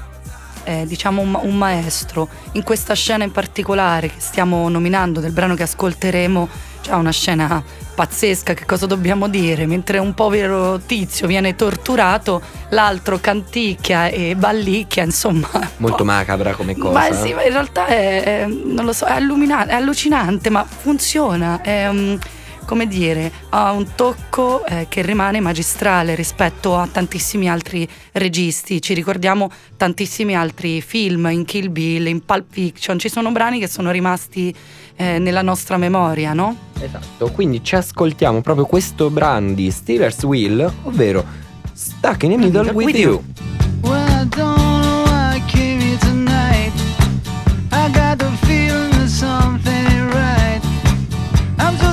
È, 0.62 0.84
diciamo 0.86 1.20
un, 1.20 1.38
un 1.42 1.58
maestro. 1.58 2.26
In 2.52 2.62
questa 2.62 2.94
scena 2.94 3.22
in 3.22 3.32
particolare 3.32 4.08
che 4.08 4.14
stiamo 4.16 4.66
nominando 4.70 5.20
del 5.20 5.32
brano 5.32 5.54
che 5.54 5.64
ascolteremo, 5.64 6.72
c'è 6.84 6.92
una 6.92 7.12
scena 7.12 7.64
pazzesca, 7.94 8.52
che 8.52 8.66
cosa 8.66 8.84
dobbiamo 8.84 9.26
dire? 9.26 9.64
Mentre 9.64 9.96
un 9.96 10.12
povero 10.12 10.80
tizio 10.80 11.26
viene 11.26 11.56
torturato, 11.56 12.42
l'altro 12.70 13.18
canticchia 13.18 14.08
e 14.08 14.36
ballicchia, 14.36 15.02
insomma. 15.02 15.48
Molto 15.78 16.04
macabra 16.04 16.52
come 16.52 16.76
cosa. 16.76 16.92
Ma 16.92 17.12
sì, 17.14 17.32
ma 17.32 17.42
in 17.42 17.52
realtà 17.52 17.86
è, 17.86 18.22
è- 18.22 18.46
non 18.46 18.84
lo 18.84 18.92
so, 18.92 19.06
è, 19.06 19.14
è 19.14 19.72
allucinante, 19.74 20.50
ma 20.50 20.64
funziona. 20.64 21.62
È, 21.62 21.88
um, 21.88 22.18
come 22.64 22.86
dire, 22.86 23.30
ha 23.50 23.72
un 23.72 23.94
tocco 23.94 24.64
eh, 24.64 24.86
che 24.88 25.02
rimane 25.02 25.40
magistrale 25.40 26.14
rispetto 26.14 26.76
a 26.76 26.86
tantissimi 26.86 27.48
altri 27.48 27.88
registi. 28.12 28.80
Ci 28.80 28.94
ricordiamo 28.94 29.50
tantissimi 29.76 30.36
altri 30.36 30.80
film, 30.80 31.26
in 31.30 31.44
Kill 31.44 31.70
Bill, 31.70 32.06
in 32.06 32.24
Pulp 32.24 32.46
Fiction. 32.50 32.98
Ci 32.98 33.08
sono 33.08 33.30
brani 33.32 33.58
che 33.58 33.68
sono 33.68 33.90
rimasti 33.90 34.54
eh, 34.96 35.18
nella 35.18 35.42
nostra 35.42 35.76
memoria, 35.76 36.32
no? 36.32 36.56
Esatto, 36.80 37.30
quindi 37.30 37.62
ci 37.62 37.74
ascoltiamo 37.74 38.40
proprio 38.40 38.66
questo 38.66 39.10
brano 39.10 39.52
di 39.52 39.70
Steelers 39.70 40.22
Wheel, 40.24 40.72
ovvero 40.84 41.24
Stuck 41.72 42.22
in 42.24 42.30
the 42.30 42.36
Middle 42.36 42.70
with, 42.72 42.86
With 42.86 42.96
you. 42.96 43.12
You. 43.12 43.63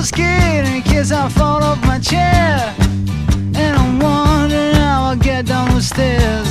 So 0.02 0.16
scared 0.16 0.66
in 0.66 0.82
case 0.82 1.12
I 1.12 1.28
fall 1.28 1.62
off 1.62 1.80
my 1.86 1.98
chair. 1.98 2.74
And 3.54 3.76
I'm 3.76 3.98
wondering 3.98 4.74
how 4.74 5.10
I'll 5.10 5.16
get 5.16 5.46
down 5.46 5.68
the 5.74 5.82
stairs. 5.82 6.50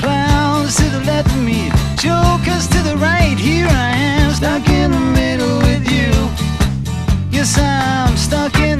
Clowns 0.00 0.76
to 0.76 0.84
the 0.96 1.02
left 1.06 1.28
of 1.28 1.42
me, 1.42 1.70
jokers 1.96 2.66
to 2.68 2.82
the 2.82 2.96
right. 2.96 3.38
Here 3.38 3.68
I 3.68 3.90
am, 3.90 4.32
stuck 4.32 4.68
in 4.68 4.90
the 4.90 5.04
middle 5.20 5.58
with 5.58 5.84
you. 5.90 6.10
Yes, 7.30 7.58
I'm 7.58 8.16
stuck 8.16 8.56
in 8.58 8.78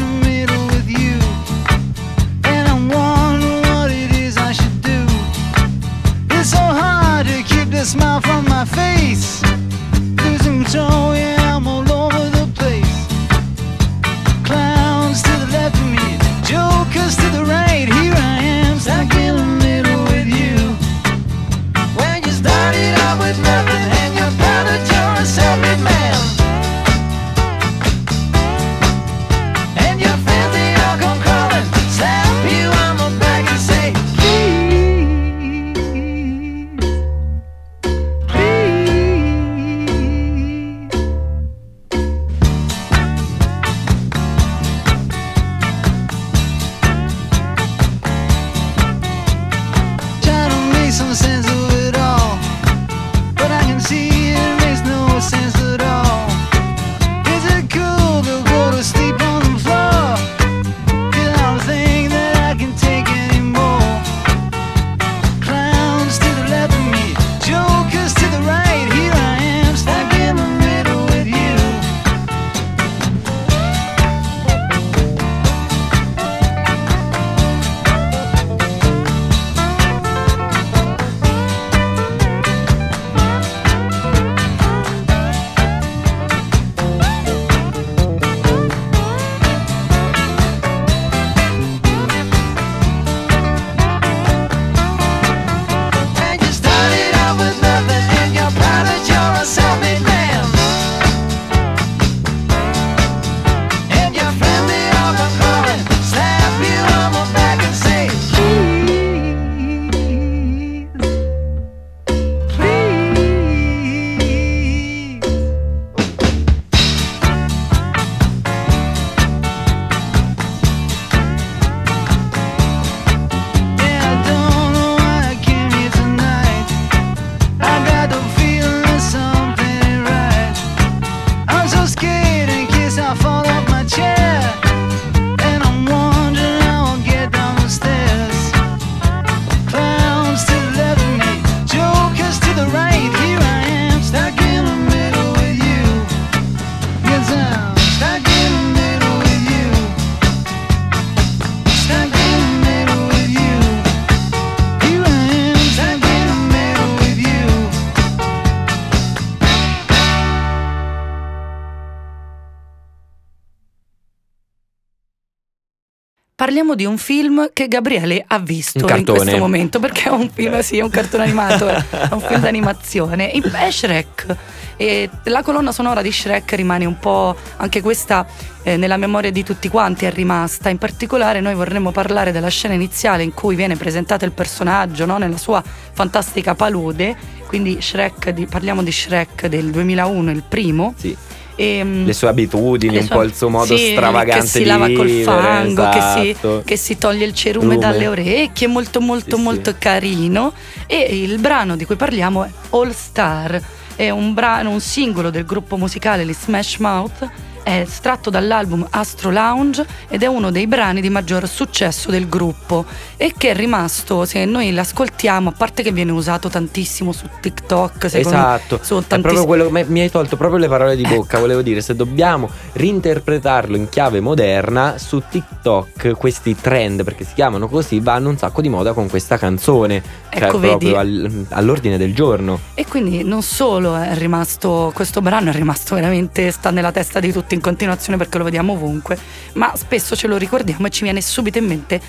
Parliamo 166.50 166.74
di 166.74 166.84
un 166.84 166.98
film 166.98 167.50
che 167.52 167.68
Gabriele 167.68 168.24
ha 168.26 168.40
visto 168.40 168.78
in 168.78 169.04
questo 169.04 169.36
momento 169.36 169.78
perché 169.78 170.08
è 170.08 170.10
un 170.10 170.28
film, 170.28 170.58
sì, 170.62 170.78
è 170.78 170.80
un 170.82 170.90
cartone 170.90 171.22
animato, 171.22 171.68
è 171.68 172.08
un 172.10 172.20
film 172.20 172.40
d'animazione. 172.40 173.30
È 173.30 173.70
Shrek. 173.70 174.36
E 174.76 175.08
la 175.26 175.44
colonna 175.44 175.70
sonora 175.70 176.02
di 176.02 176.10
Shrek 176.10 176.54
rimane 176.54 176.86
un 176.86 176.98
po' 176.98 177.36
anche 177.58 177.80
questa 177.80 178.26
eh, 178.64 178.76
nella 178.76 178.96
memoria 178.96 179.30
di 179.30 179.44
tutti 179.44 179.68
quanti 179.68 180.06
è 180.06 180.10
rimasta. 180.10 180.70
In 180.70 180.78
particolare 180.78 181.40
noi 181.40 181.54
vorremmo 181.54 181.92
parlare 181.92 182.32
della 182.32 182.48
scena 182.48 182.74
iniziale 182.74 183.22
in 183.22 183.32
cui 183.32 183.54
viene 183.54 183.76
presentato 183.76 184.24
il 184.24 184.32
personaggio 184.32 185.06
no? 185.06 185.18
nella 185.18 185.38
sua 185.38 185.62
fantastica 185.62 186.56
palude. 186.56 187.16
Quindi 187.46 187.80
Shrek, 187.80 188.30
di- 188.30 188.46
parliamo 188.46 188.82
di 188.82 188.90
Shrek 188.90 189.46
del 189.46 189.70
2001, 189.70 190.32
il 190.32 190.42
primo. 190.48 190.94
Sì. 190.96 191.16
E, 191.60 191.84
mm, 191.84 192.06
Le 192.06 192.12
sue 192.14 192.28
abitudini, 192.28 192.94
le 192.94 193.00
un 193.00 193.04
sue- 193.06 193.14
po' 193.16 193.22
il 193.22 193.34
suo 193.34 193.50
modo 193.50 193.76
sì, 193.76 193.90
stravagante 193.92 194.40
che 194.40 194.46
si 194.46 194.58
di 194.60 194.64
lava 194.64 194.86
col 194.90 195.04
vivere, 195.06 195.24
fango, 195.24 195.88
che, 195.90 196.00
si, 196.00 196.28
esatto. 196.30 196.62
che 196.64 196.76
si 196.78 196.96
toglie 196.96 197.26
il 197.26 197.34
cerume 197.34 197.74
Lume. 197.74 197.78
dalle 197.78 198.06
orecchie, 198.06 198.66
molto 198.66 199.02
molto 199.02 199.36
Sì, 199.36 199.42
molto 199.42 199.70
sì. 199.72 199.76
carino. 199.78 200.54
E 200.86 201.20
il 201.22 201.38
brano 201.38 201.76
di 201.76 201.84
cui 201.84 201.96
parliamo 201.96 202.44
è 202.44 202.50
All 202.70 202.92
Star, 202.92 203.60
è 203.94 204.08
un 204.08 204.32
brano, 204.32 204.70
un 204.70 204.80
singolo 204.80 205.28
del 205.28 205.44
gruppo 205.44 205.76
musicale 205.76 206.24
gli 206.24 206.32
Smash 206.32 206.76
Mouth. 206.78 207.30
È 207.70 207.82
estratto 207.82 208.30
dall'album 208.30 208.84
Astro 208.90 209.30
Lounge 209.30 209.86
ed 210.08 210.24
è 210.24 210.26
uno 210.26 210.50
dei 210.50 210.66
brani 210.66 211.00
di 211.00 211.08
maggior 211.08 211.46
successo 211.46 212.10
del 212.10 212.28
gruppo 212.28 212.84
e 213.16 213.32
che 213.36 213.50
è 213.50 213.54
rimasto, 213.54 214.24
se 214.24 214.44
noi 214.44 214.72
l'ascoltiamo, 214.72 215.50
a 215.50 215.52
parte 215.52 215.84
che 215.84 215.92
viene 215.92 216.10
usato 216.10 216.48
tantissimo 216.48 217.12
su 217.12 217.28
TikTok, 217.40 218.10
secondo 218.10 218.36
Esatto, 218.36 218.80
su 218.82 218.96
è 218.96 219.04
proprio 219.04 219.22
tantiss- 219.22 219.46
quello 219.46 219.70
mi 219.70 219.84
mi 219.86 220.00
hai 220.00 220.10
tolto 220.10 220.36
proprio 220.36 220.58
le 220.58 220.66
parole 220.66 220.96
di 220.96 221.02
bocca. 221.02 221.34
Ecco. 221.34 221.38
Volevo 221.38 221.62
dire, 221.62 221.80
se 221.80 221.94
dobbiamo 221.94 222.50
reinterpretarlo 222.72 223.76
in 223.76 223.88
chiave 223.88 224.18
moderna, 224.18 224.98
su 224.98 225.22
TikTok 225.30 226.16
questi 226.16 226.56
trend, 226.60 227.04
perché 227.04 227.22
si 227.22 227.34
chiamano 227.34 227.68
così, 227.68 228.00
vanno 228.00 228.30
un 228.30 228.36
sacco 228.36 228.62
di 228.62 228.68
moda 228.68 228.94
con 228.94 229.08
questa 229.08 229.38
canzone. 229.38 230.02
Cioè, 230.30 230.42
Ecco, 230.42 230.58
proprio 230.58 230.76
vedi. 230.76 230.94
al- 230.94 231.46
all'ordine 231.50 231.98
del 231.98 232.14
giorno. 232.14 232.58
E 232.74 232.84
quindi 232.84 233.22
non 233.22 233.42
solo 233.42 233.94
è 233.94 234.16
rimasto, 234.16 234.90
questo 234.92 235.20
brano 235.20 235.50
è 235.50 235.52
rimasto 235.52 235.94
veramente, 235.94 236.50
sta 236.50 236.70
nella 236.70 236.90
testa 236.90 237.20
di 237.20 237.30
tutti 237.30 237.58
in 237.60 237.66
continuazione 237.66 238.16
perché 238.16 238.38
lo 238.38 238.44
vediamo 238.44 238.72
ovunque, 238.72 239.18
ma 239.52 239.76
spesso 239.76 240.16
ce 240.16 240.26
lo 240.26 240.38
ricordiamo 240.38 240.86
e 240.86 240.90
ci 240.90 241.02
viene 241.04 241.20
subito 241.20 241.58
in 241.58 241.66
mente 241.66 242.00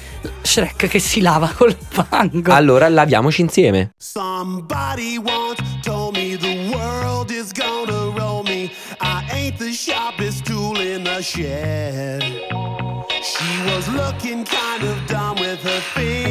Shrek 0.41 0.87
che 0.87 0.99
si 0.99 1.19
lava 1.19 1.51
col 1.55 1.75
fango. 1.77 2.53
Allora 2.53 2.87
laviamoci 2.87 3.41
insieme. 3.41 3.91
Somebody 3.97 5.17
once 5.17 5.61
told 5.83 6.15
me 6.15 6.37
the 6.37 6.69
world 6.73 7.29
is 7.29 7.51
gonna 7.51 8.11
roll 8.17 8.43
me. 8.43 8.71
I 8.99 9.25
ain't 9.31 9.57
the 9.57 9.73
sharpest 9.73 10.45
tool 10.45 10.79
in 10.79 11.03
the 11.03 11.21
shed. 11.21 12.23
She 13.21 13.71
was 13.71 13.87
looking 13.89 14.45
kind 14.45 14.83
of 14.83 15.05
dumb 15.05 15.37
with 15.39 15.61
her 15.61 15.81
finger 15.93 16.30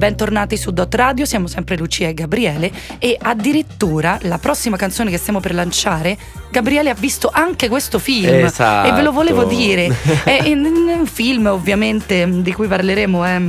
Bentornati 0.00 0.56
su 0.56 0.70
Dot 0.70 0.94
Radio, 0.94 1.26
siamo 1.26 1.46
sempre 1.46 1.76
Lucia 1.76 2.08
e 2.08 2.14
Gabriele 2.14 2.72
e 2.98 3.18
addirittura 3.20 4.18
la 4.22 4.38
prossima 4.38 4.78
canzone 4.78 5.10
che 5.10 5.18
stiamo 5.18 5.40
per 5.40 5.52
lanciare, 5.52 6.16
Gabriele 6.50 6.88
ha 6.88 6.94
visto 6.94 7.28
anche 7.30 7.68
questo 7.68 7.98
film 7.98 8.46
Esatto. 8.46 8.88
e 8.88 8.92
ve 8.92 9.02
lo 9.02 9.12
volevo 9.12 9.44
dire. 9.44 9.94
È 10.24 10.40
in 10.46 10.64
un 10.64 11.04
film 11.04 11.44
ovviamente 11.48 12.26
di 12.40 12.50
cui 12.54 12.66
parleremo 12.66 13.24
è 13.24 13.42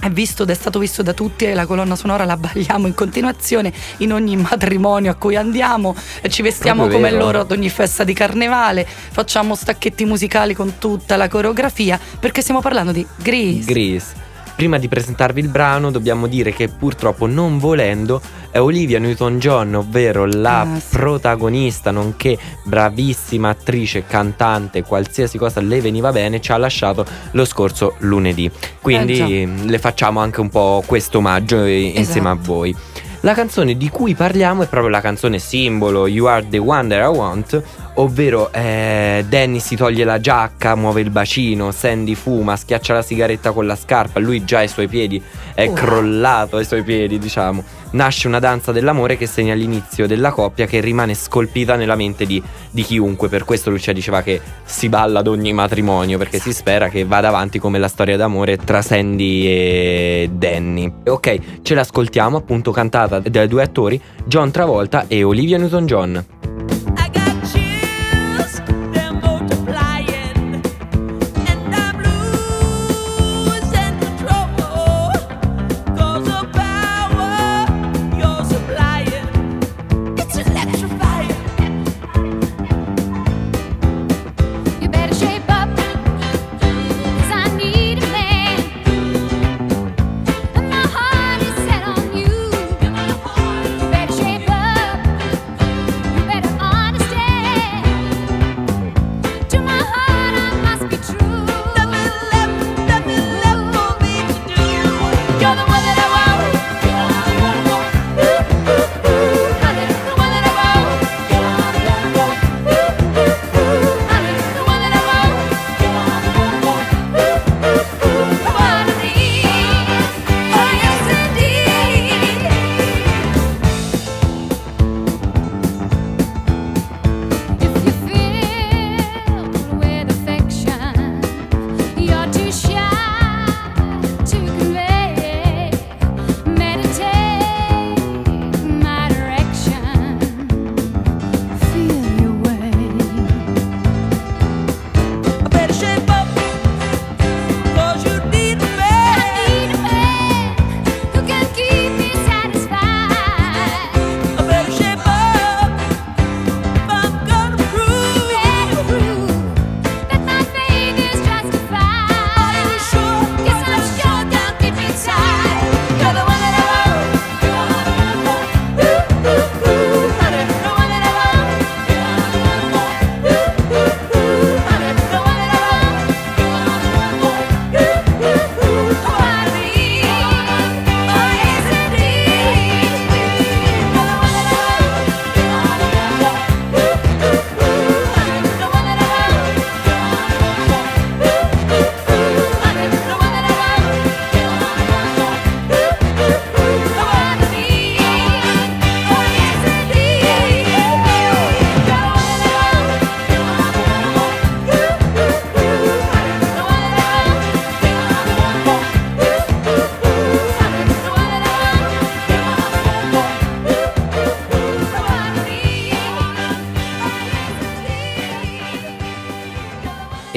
è 0.00 0.08
visto 0.10 0.44
ed 0.44 0.50
è 0.50 0.54
stato 0.54 0.78
visto 0.78 1.02
da 1.02 1.12
tutti 1.12 1.44
e 1.44 1.52
la 1.54 1.66
colonna 1.66 1.96
sonora 1.96 2.24
la 2.24 2.36
balliamo 2.36 2.86
in 2.86 2.94
continuazione 2.94 3.70
in 3.98 4.12
ogni 4.12 4.36
matrimonio 4.36 5.10
a 5.10 5.14
cui 5.14 5.36
andiamo, 5.36 5.94
ci 6.28 6.40
vestiamo 6.40 6.82
Proprio 6.86 7.00
come 7.00 7.10
vero. 7.10 7.24
loro 7.24 7.40
ad 7.40 7.50
ogni 7.50 7.68
festa 7.68 8.04
di 8.04 8.14
carnevale, 8.14 8.86
facciamo 8.86 9.54
stacchetti 9.54 10.06
musicali 10.06 10.54
con 10.54 10.78
tutta 10.78 11.16
la 11.16 11.28
coreografia 11.28 12.00
perché 12.18 12.40
stiamo 12.40 12.60
parlando 12.60 12.92
di 12.92 13.06
Grease. 13.16 13.64
Grease. 13.66 14.26
Prima 14.58 14.76
di 14.78 14.88
presentarvi 14.88 15.38
il 15.40 15.50
brano 15.50 15.92
dobbiamo 15.92 16.26
dire 16.26 16.52
che 16.52 16.66
purtroppo 16.66 17.26
non 17.26 17.58
volendo 17.58 18.20
è 18.50 18.58
Olivia 18.58 18.98
Newton-John, 18.98 19.76
ovvero 19.76 20.24
la 20.26 20.62
Ah, 20.62 20.80
sì. 20.80 20.96
protagonista 20.96 21.92
nonché 21.92 22.36
bravissima 22.64 23.50
attrice, 23.50 24.04
cantante, 24.04 24.82
qualsiasi 24.82 25.38
cosa 25.38 25.60
le 25.60 25.80
veniva 25.80 26.10
bene, 26.10 26.40
ci 26.40 26.50
ha 26.50 26.56
lasciato 26.56 27.06
lo 27.32 27.44
scorso 27.44 27.94
lunedì. 27.98 28.50
Quindi 28.82 29.20
Eh, 29.42 29.48
le 29.64 29.78
facciamo 29.78 30.18
anche 30.18 30.40
un 30.40 30.48
po' 30.48 30.82
questo 30.84 31.18
omaggio 31.18 31.62
eh, 31.62 31.92
insieme 31.94 32.30
a 32.30 32.32
Esatto. 32.32 32.52
voi. 32.52 32.74
La 33.22 33.34
canzone 33.34 33.76
di 33.76 33.88
cui 33.88 34.14
parliamo 34.14 34.62
è 34.62 34.68
proprio 34.68 34.90
la 34.90 35.00
canzone 35.00 35.40
simbolo 35.40 36.06
You 36.06 36.26
Are 36.26 36.46
the 36.48 36.58
One 36.58 36.88
That 36.88 37.02
I 37.12 37.16
Want, 37.16 37.62
ovvero 37.94 38.52
eh, 38.52 39.24
Danny 39.28 39.58
si 39.58 39.74
toglie 39.74 40.04
la 40.04 40.20
giacca, 40.20 40.76
muove 40.76 41.00
il 41.00 41.10
bacino, 41.10 41.72
Sandy 41.72 42.14
fuma, 42.14 42.54
schiaccia 42.54 42.94
la 42.94 43.02
sigaretta 43.02 43.50
con 43.50 43.66
la 43.66 43.74
scarpa, 43.74 44.20
lui 44.20 44.44
già 44.44 44.58
ai 44.58 44.68
suoi 44.68 44.86
piedi 44.86 45.20
è 45.52 45.66
Oh. 45.68 45.72
crollato 45.72 46.58
ai 46.58 46.64
suoi 46.64 46.84
piedi, 46.84 47.18
diciamo. 47.18 47.64
Nasce 47.90 48.28
una 48.28 48.38
danza 48.38 48.70
dell'amore 48.70 49.16
che 49.16 49.26
segna 49.26 49.54
l'inizio 49.54 50.06
della 50.06 50.30
coppia 50.30 50.66
che 50.66 50.80
rimane 50.80 51.14
scolpita 51.14 51.74
nella 51.74 51.96
mente 51.96 52.26
di, 52.26 52.42
di 52.70 52.82
chiunque. 52.82 53.28
Per 53.28 53.44
questo 53.44 53.70
Lucia 53.70 53.92
diceva 53.92 54.22
che 54.22 54.40
si 54.64 54.88
balla 54.88 55.20
ad 55.20 55.26
ogni 55.26 55.52
matrimonio, 55.52 56.18
perché 56.18 56.38
si 56.38 56.52
spera 56.52 56.88
che 56.88 57.04
vada 57.04 57.28
avanti 57.28 57.58
come 57.58 57.78
la 57.78 57.88
storia 57.88 58.16
d'amore 58.16 58.58
tra 58.58 58.82
Sandy 58.82 59.46
e 59.46 60.30
Danny. 60.32 60.92
Ok, 61.06 61.62
ce 61.62 61.74
l'ascoltiamo 61.74 62.36
appunto 62.36 62.70
cantata 62.72 63.20
dai 63.20 63.48
due 63.48 63.62
attori, 63.62 64.00
John 64.26 64.50
Travolta 64.50 65.06
e 65.08 65.22
Olivia 65.22 65.56
Newton-John. 65.56 66.37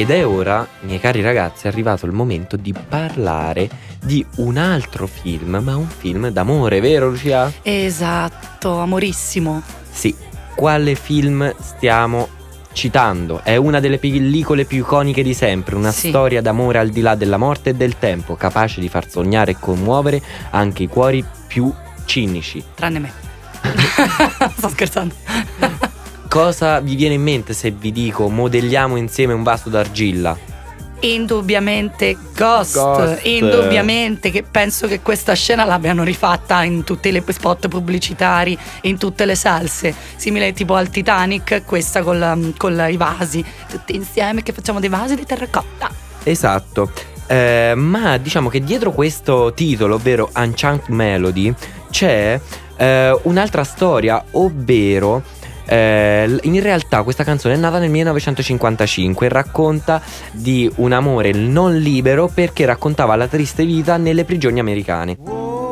Ed 0.01 0.09
è 0.09 0.25
ora, 0.25 0.67
miei 0.79 0.99
cari 0.99 1.21
ragazzi, 1.21 1.67
è 1.67 1.69
arrivato 1.69 2.07
il 2.07 2.11
momento 2.11 2.57
di 2.57 2.73
parlare 2.73 3.69
di 4.03 4.25
un 4.37 4.57
altro 4.57 5.05
film, 5.05 5.59
ma 5.63 5.75
un 5.75 5.85
film 5.87 6.29
d'amore, 6.29 6.79
vero 6.81 7.09
Lucia? 7.09 7.53
Esatto, 7.61 8.79
amorissimo. 8.79 9.61
Sì, 9.91 10.15
quale 10.55 10.95
film 10.95 11.53
stiamo 11.59 12.29
citando? 12.71 13.41
È 13.43 13.55
una 13.57 13.79
delle 13.79 13.99
pellicole 13.99 14.65
più 14.65 14.79
iconiche 14.79 15.21
di 15.21 15.35
sempre, 15.35 15.75
una 15.75 15.91
Sì. 15.91 16.07
storia 16.09 16.41
d'amore 16.41 16.79
al 16.79 16.89
di 16.89 17.01
là 17.01 17.13
della 17.13 17.37
morte 17.37 17.69
e 17.69 17.75
del 17.75 17.99
tempo, 17.99 18.33
capace 18.35 18.81
di 18.81 18.89
far 18.89 19.07
sognare 19.07 19.51
e 19.51 19.57
commuovere 19.59 20.19
anche 20.49 20.81
i 20.81 20.87
cuori 20.87 21.23
più 21.45 21.71
cinici. 22.05 22.63
Tranne 22.73 22.97
me. 22.97 23.11
Sto 24.57 24.67
scherzando. 24.69 25.13
Cosa 26.31 26.79
vi 26.79 26.95
viene 26.95 27.15
in 27.15 27.21
mente 27.23 27.51
se 27.51 27.71
vi 27.71 27.91
dico 27.91 28.29
modelliamo 28.29 28.95
insieme 28.95 29.33
un 29.33 29.43
vaso 29.43 29.67
d'argilla? 29.67 30.37
Indubbiamente 31.01 32.15
Ghost. 32.33 32.75
Ghost. 32.75 33.25
Indubbiamente 33.25 34.31
che 34.31 34.41
penso 34.41 34.87
che 34.87 35.01
questa 35.01 35.33
scena 35.33 35.65
l'abbiano 35.65 36.03
rifatta 36.03 36.63
in 36.63 36.85
tutti 36.85 37.11
le 37.11 37.21
spot 37.27 37.67
pubblicitari, 37.67 38.57
in 38.83 38.97
tutte 38.97 39.25
le 39.25 39.35
salse. 39.35 39.93
Simile 40.15 40.53
tipo 40.53 40.75
al 40.75 40.89
Titanic, 40.89 41.63
questa 41.65 42.01
con, 42.01 42.17
la- 42.17 42.37
con 42.55 42.77
la- 42.77 42.87
i 42.87 42.95
vasi. 42.95 43.43
Tutti 43.69 43.93
insieme 43.93 44.41
che 44.41 44.53
facciamo 44.53 44.79
dei 44.79 44.87
vasi 44.87 45.15
di 45.15 45.25
terracotta. 45.25 45.91
Esatto. 46.23 46.93
Eh, 47.27 47.73
ma 47.75 48.15
diciamo 48.15 48.47
che 48.47 48.63
dietro 48.63 48.93
questo 48.93 49.51
titolo, 49.53 49.95
ovvero 49.95 50.29
Unchanked 50.33 50.87
Melody, 50.95 51.53
c'è 51.89 52.39
eh, 52.77 53.19
un'altra 53.23 53.65
storia, 53.65 54.23
ovvero 54.31 55.23
eh, 55.71 56.37
in 56.41 56.59
realtà 56.61 57.01
questa 57.03 57.23
canzone 57.23 57.53
è 57.53 57.57
nata 57.57 57.79
nel 57.79 57.89
1955 57.89 59.25
e 59.25 59.29
racconta 59.29 60.01
di 60.33 60.69
un 60.77 60.91
amore 60.91 61.31
non 61.31 61.77
libero 61.77 62.27
perché 62.27 62.65
raccontava 62.65 63.15
la 63.15 63.27
triste 63.27 63.65
vita 63.65 63.95
nelle 63.95 64.25
prigioni 64.25 64.59
americane. 64.59 65.70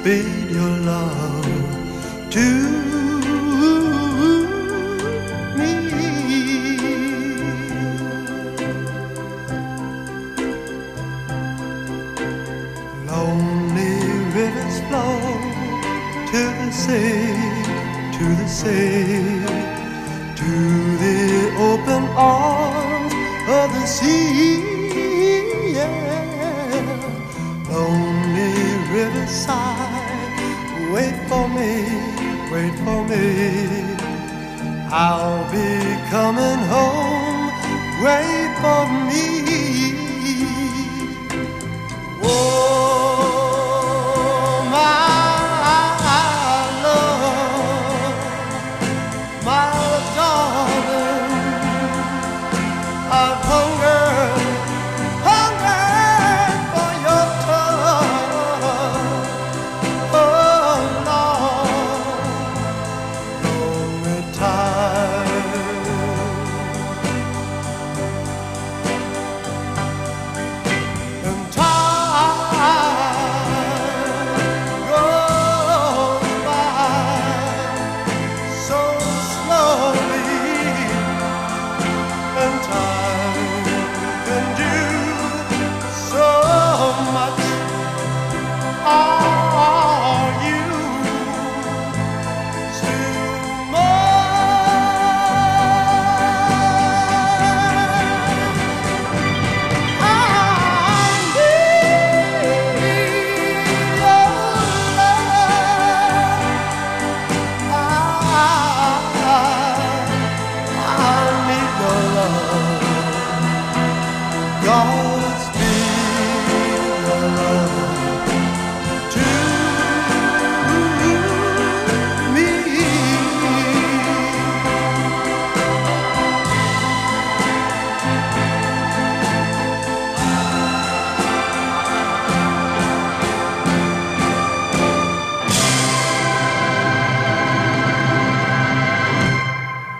Speed 0.00 0.50
your 0.50 0.76
love 0.80 2.30
to 2.30 3.03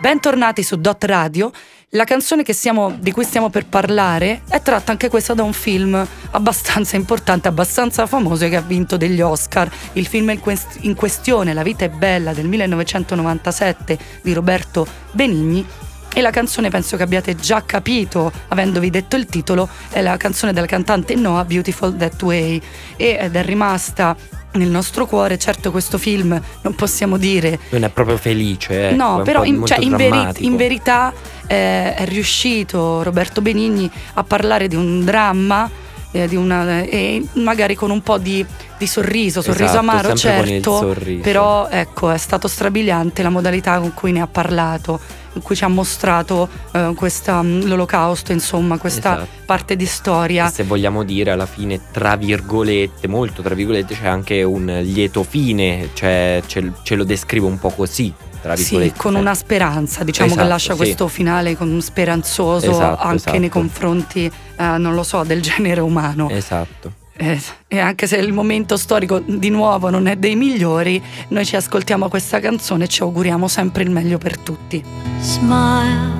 Bentornati 0.05 0.62
su 0.62 0.76
Dot 0.76 1.02
Radio. 1.05 1.50
La 1.92 2.05
canzone 2.05 2.42
stiamo- 2.52 2.94
di 3.00 3.11
cui 3.11 3.24
stiamo 3.24 3.48
per 3.48 3.64
parlare 3.64 4.42
è 4.50 4.61
tratta 4.61 4.90
anche 4.92 5.09
questa 5.09 5.32
da 5.32 5.42
un 5.44 5.55
film 5.55 6.07
abbastanza 6.32 6.96
importante, 6.96 7.48
abbastanza 7.48 8.05
famoso 8.05 8.44
e 8.44 8.50
che 8.50 8.57
ha 8.57 8.61
vinto 8.61 8.98
degli 8.98 9.22
Oscar. 9.22 9.66
Il 9.94 10.07
film 10.07 10.28
in, 10.28 10.40
quest- 10.40 10.76
in 10.80 10.94
questione, 10.94 11.55
La 11.55 11.62
vita 11.62 11.86
è 11.86 11.88
bella 11.88 12.34
del 12.34 12.46
1997 12.46 13.98
di 14.20 14.34
Roberto 14.34 14.86
Benigni, 15.12 15.66
e 16.15 16.21
la 16.21 16.31
canzone 16.31 16.71
penso 16.71 16.97
che 16.97 17.03
abbiate 17.03 17.35
già 17.35 17.65
capito 17.67 18.33
avendovi 18.49 18.89
detto 18.89 19.17
il 19.17 19.27
titolo 19.27 19.69
è 19.91 20.01
la 20.01 20.17
canzone 20.17 20.53
della 20.53 20.67
cantante 20.67 21.17
Noah 21.17 21.45
Beautiful 21.45 21.97
That 21.97 22.23
Way. 22.23 22.62
Ed 22.97 23.35
è 23.35 23.43
rimasta 23.43 24.17
nel 24.53 24.69
nostro 24.69 25.07
cuore 25.07 25.37
certo 25.37 25.73
questo 25.73 25.99
film 25.99 26.41
non 26.62 26.75
possiamo 26.77 27.17
dire. 27.17 27.59
Non 27.71 27.83
è 27.83 27.89
proprio 27.89 28.17
felice, 28.17 28.91
è 28.91 28.93
no 28.95 29.17
un 29.17 29.23
però 29.25 29.45
in, 29.45 29.67
cioè, 29.67 29.81
in 29.81 29.97
veri- 29.97 30.45
in 30.45 30.55
verità 30.55 31.12
eh, 31.49 31.95
è 31.95 32.05
riuscito 32.05 33.03
Roberto 33.03 33.41
Benigni 33.41 33.91
a 34.15 34.23
parlare 34.23 34.69
di 34.69 34.77
un 34.77 35.05
dramma 35.05 35.69
eh, 36.12 36.29
di 36.29 36.37
una, 36.37 36.83
e 36.83 37.27
magari 37.33 37.75
con 37.75 37.91
un 37.91 38.01
po' 38.01 38.19
di, 38.19 38.47
di 38.79 38.87
sorriso, 38.87 39.43
sorriso 39.43 39.65
Esatto, 39.65 39.79
amaro 39.81 40.15
certo, 40.15 40.95
però 41.21 41.67
ecco 41.69 42.11
è 42.11 42.19
stato 42.19 42.47
strabiliante 42.47 43.21
la 43.21 43.31
modalità 43.31 43.81
con 43.81 43.93
cui 43.95 44.12
ne 44.12 44.21
ha 44.21 44.29
parlato, 44.29 45.01
in 45.35 45.43
cui 45.43 45.55
ci 45.57 45.64
ha 45.64 45.68
mostrato 45.68 46.49
eh, 46.72 46.93
questa, 46.97 47.43
mh, 47.43 47.66
l'olocausto, 47.66 48.32
insomma 48.32 48.78
questa 48.78 49.16
Esatto. 49.16 49.28
parte 49.47 49.76
di 49.76 49.87
storia. 49.87 50.49
E 50.49 50.51
se 50.51 50.62
vogliamo 50.64 51.03
dire 51.05 51.30
alla 51.30 51.47
fine, 51.47 51.80
tra 51.91 52.16
virgolette, 52.16 53.07
molto 53.09 53.43
tra 53.43 53.55
virgolette, 53.55 53.95
c'è 53.95 54.07
anche 54.07 54.43
un 54.43 54.66
lieto 54.82 55.22
fine, 55.22 55.91
cioè 55.95 56.43
ce, 56.47 56.72
ce 56.82 56.95
lo 56.95 57.05
descrive 57.05 57.47
un 57.47 57.59
po' 57.59 57.70
così, 57.70 58.12
tra 58.41 58.57
Sì, 58.57 58.93
con 58.97 59.14
una 59.14 59.35
speranza, 59.35 60.05
diciamo 60.05 60.28
che 60.28 60.35
Esatto, 60.35 60.49
lascia 60.49 60.72
sì. 60.72 60.78
questo 60.78 61.09
finale 61.09 61.57
con 61.57 61.80
speranzoso 61.80 62.70
Esatto, 62.70 63.03
anche 63.03 63.16
esatto. 63.16 63.39
nei 63.39 63.49
confronti, 63.49 64.24
eh, 64.57 64.78
non 64.78 64.95
lo 64.95 65.03
so, 65.03 65.22
del 65.24 65.41
genere 65.41 65.80
umano. 65.80 66.28
Esatto. 66.30 66.93
Eh, 67.17 67.41
e 67.69 67.79
anche 67.79 68.07
se 68.07 68.17
il 68.17 68.33
momento 68.33 68.77
storico 68.77 69.21
di 69.21 69.49
nuovo 69.49 69.89
non 69.89 70.07
è 70.07 70.17
dei 70.17 70.35
migliori, 70.35 71.03
noi 71.29 71.45
ci 71.45 71.57
ascoltiamo 71.57 72.09
questa 72.09 72.41
canzone 72.41 72.85
e 72.85 72.89
ci 72.89 73.03
auguriamo 73.03 73.47
sempre 73.47 73.85
il 73.85 73.91
meglio 73.91 74.19
per 74.19 74.39
tutti. 74.39 74.83
smile 75.21 76.12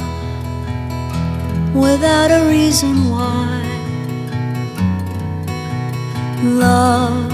without 1.75 2.31
a 2.31 2.47
reason 2.49 3.11
why. 3.11 3.63
Love 6.43 7.33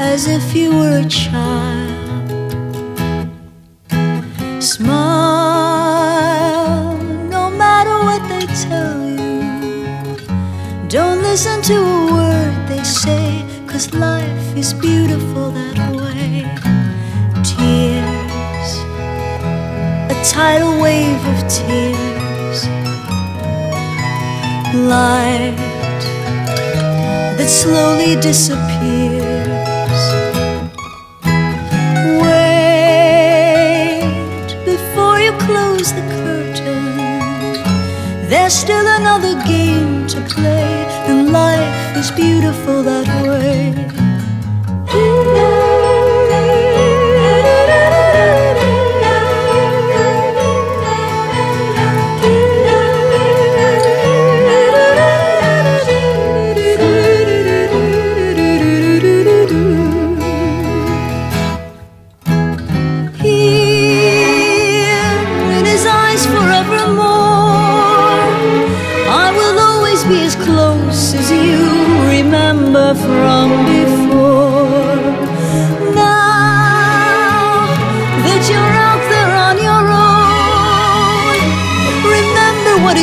as 0.00 0.26
if 0.26 0.54
you 0.54 0.70
were 0.76 0.98
a 1.00 1.04
child. 1.08 1.94
Smile 4.60 4.96
no 7.30 7.50
matter 7.50 7.98
what 8.04 8.22
they 8.28 8.46
tell 8.46 9.00
you. 9.00 9.05
Don't 10.88 11.22
listen 11.22 11.62
to 11.62 11.74
a 11.76 12.12
word 12.12 12.68
they 12.68 12.84
say, 12.84 13.44
cause 13.66 13.92
life 13.94 14.56
is 14.56 14.74
beautiful 14.74 15.50
that 15.52 15.78
way. 15.96 16.44
Tears 17.44 18.72
a 19.96 20.14
tidal 20.24 20.80
wave 20.80 21.24
of 21.32 21.38
tears. 21.48 22.68
Light 24.74 25.56
that 27.22 27.48
slowly 27.48 28.16
disappears. 28.20 30.02
Wait 32.22 34.02
before 34.64 35.18
you 35.20 35.32
close 35.48 35.92
the 35.92 36.02
curtain. 36.20 36.94
There's 38.30 38.54
still 38.54 38.86
another 39.00 39.34
game 39.44 39.85
to 40.08 40.20
play, 40.20 40.86
and 41.08 41.32
life 41.32 41.96
is 41.96 42.12
beautiful 42.12 42.84
that 42.84 43.08
way. 43.26 43.74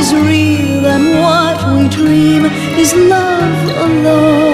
Is 0.03 0.13
real 0.13 0.85
and 0.85 1.05
what 1.23 1.57
we 1.73 1.87
dream 1.87 2.43
is 2.77 2.93
love 2.93 3.69
alone. 3.85 4.52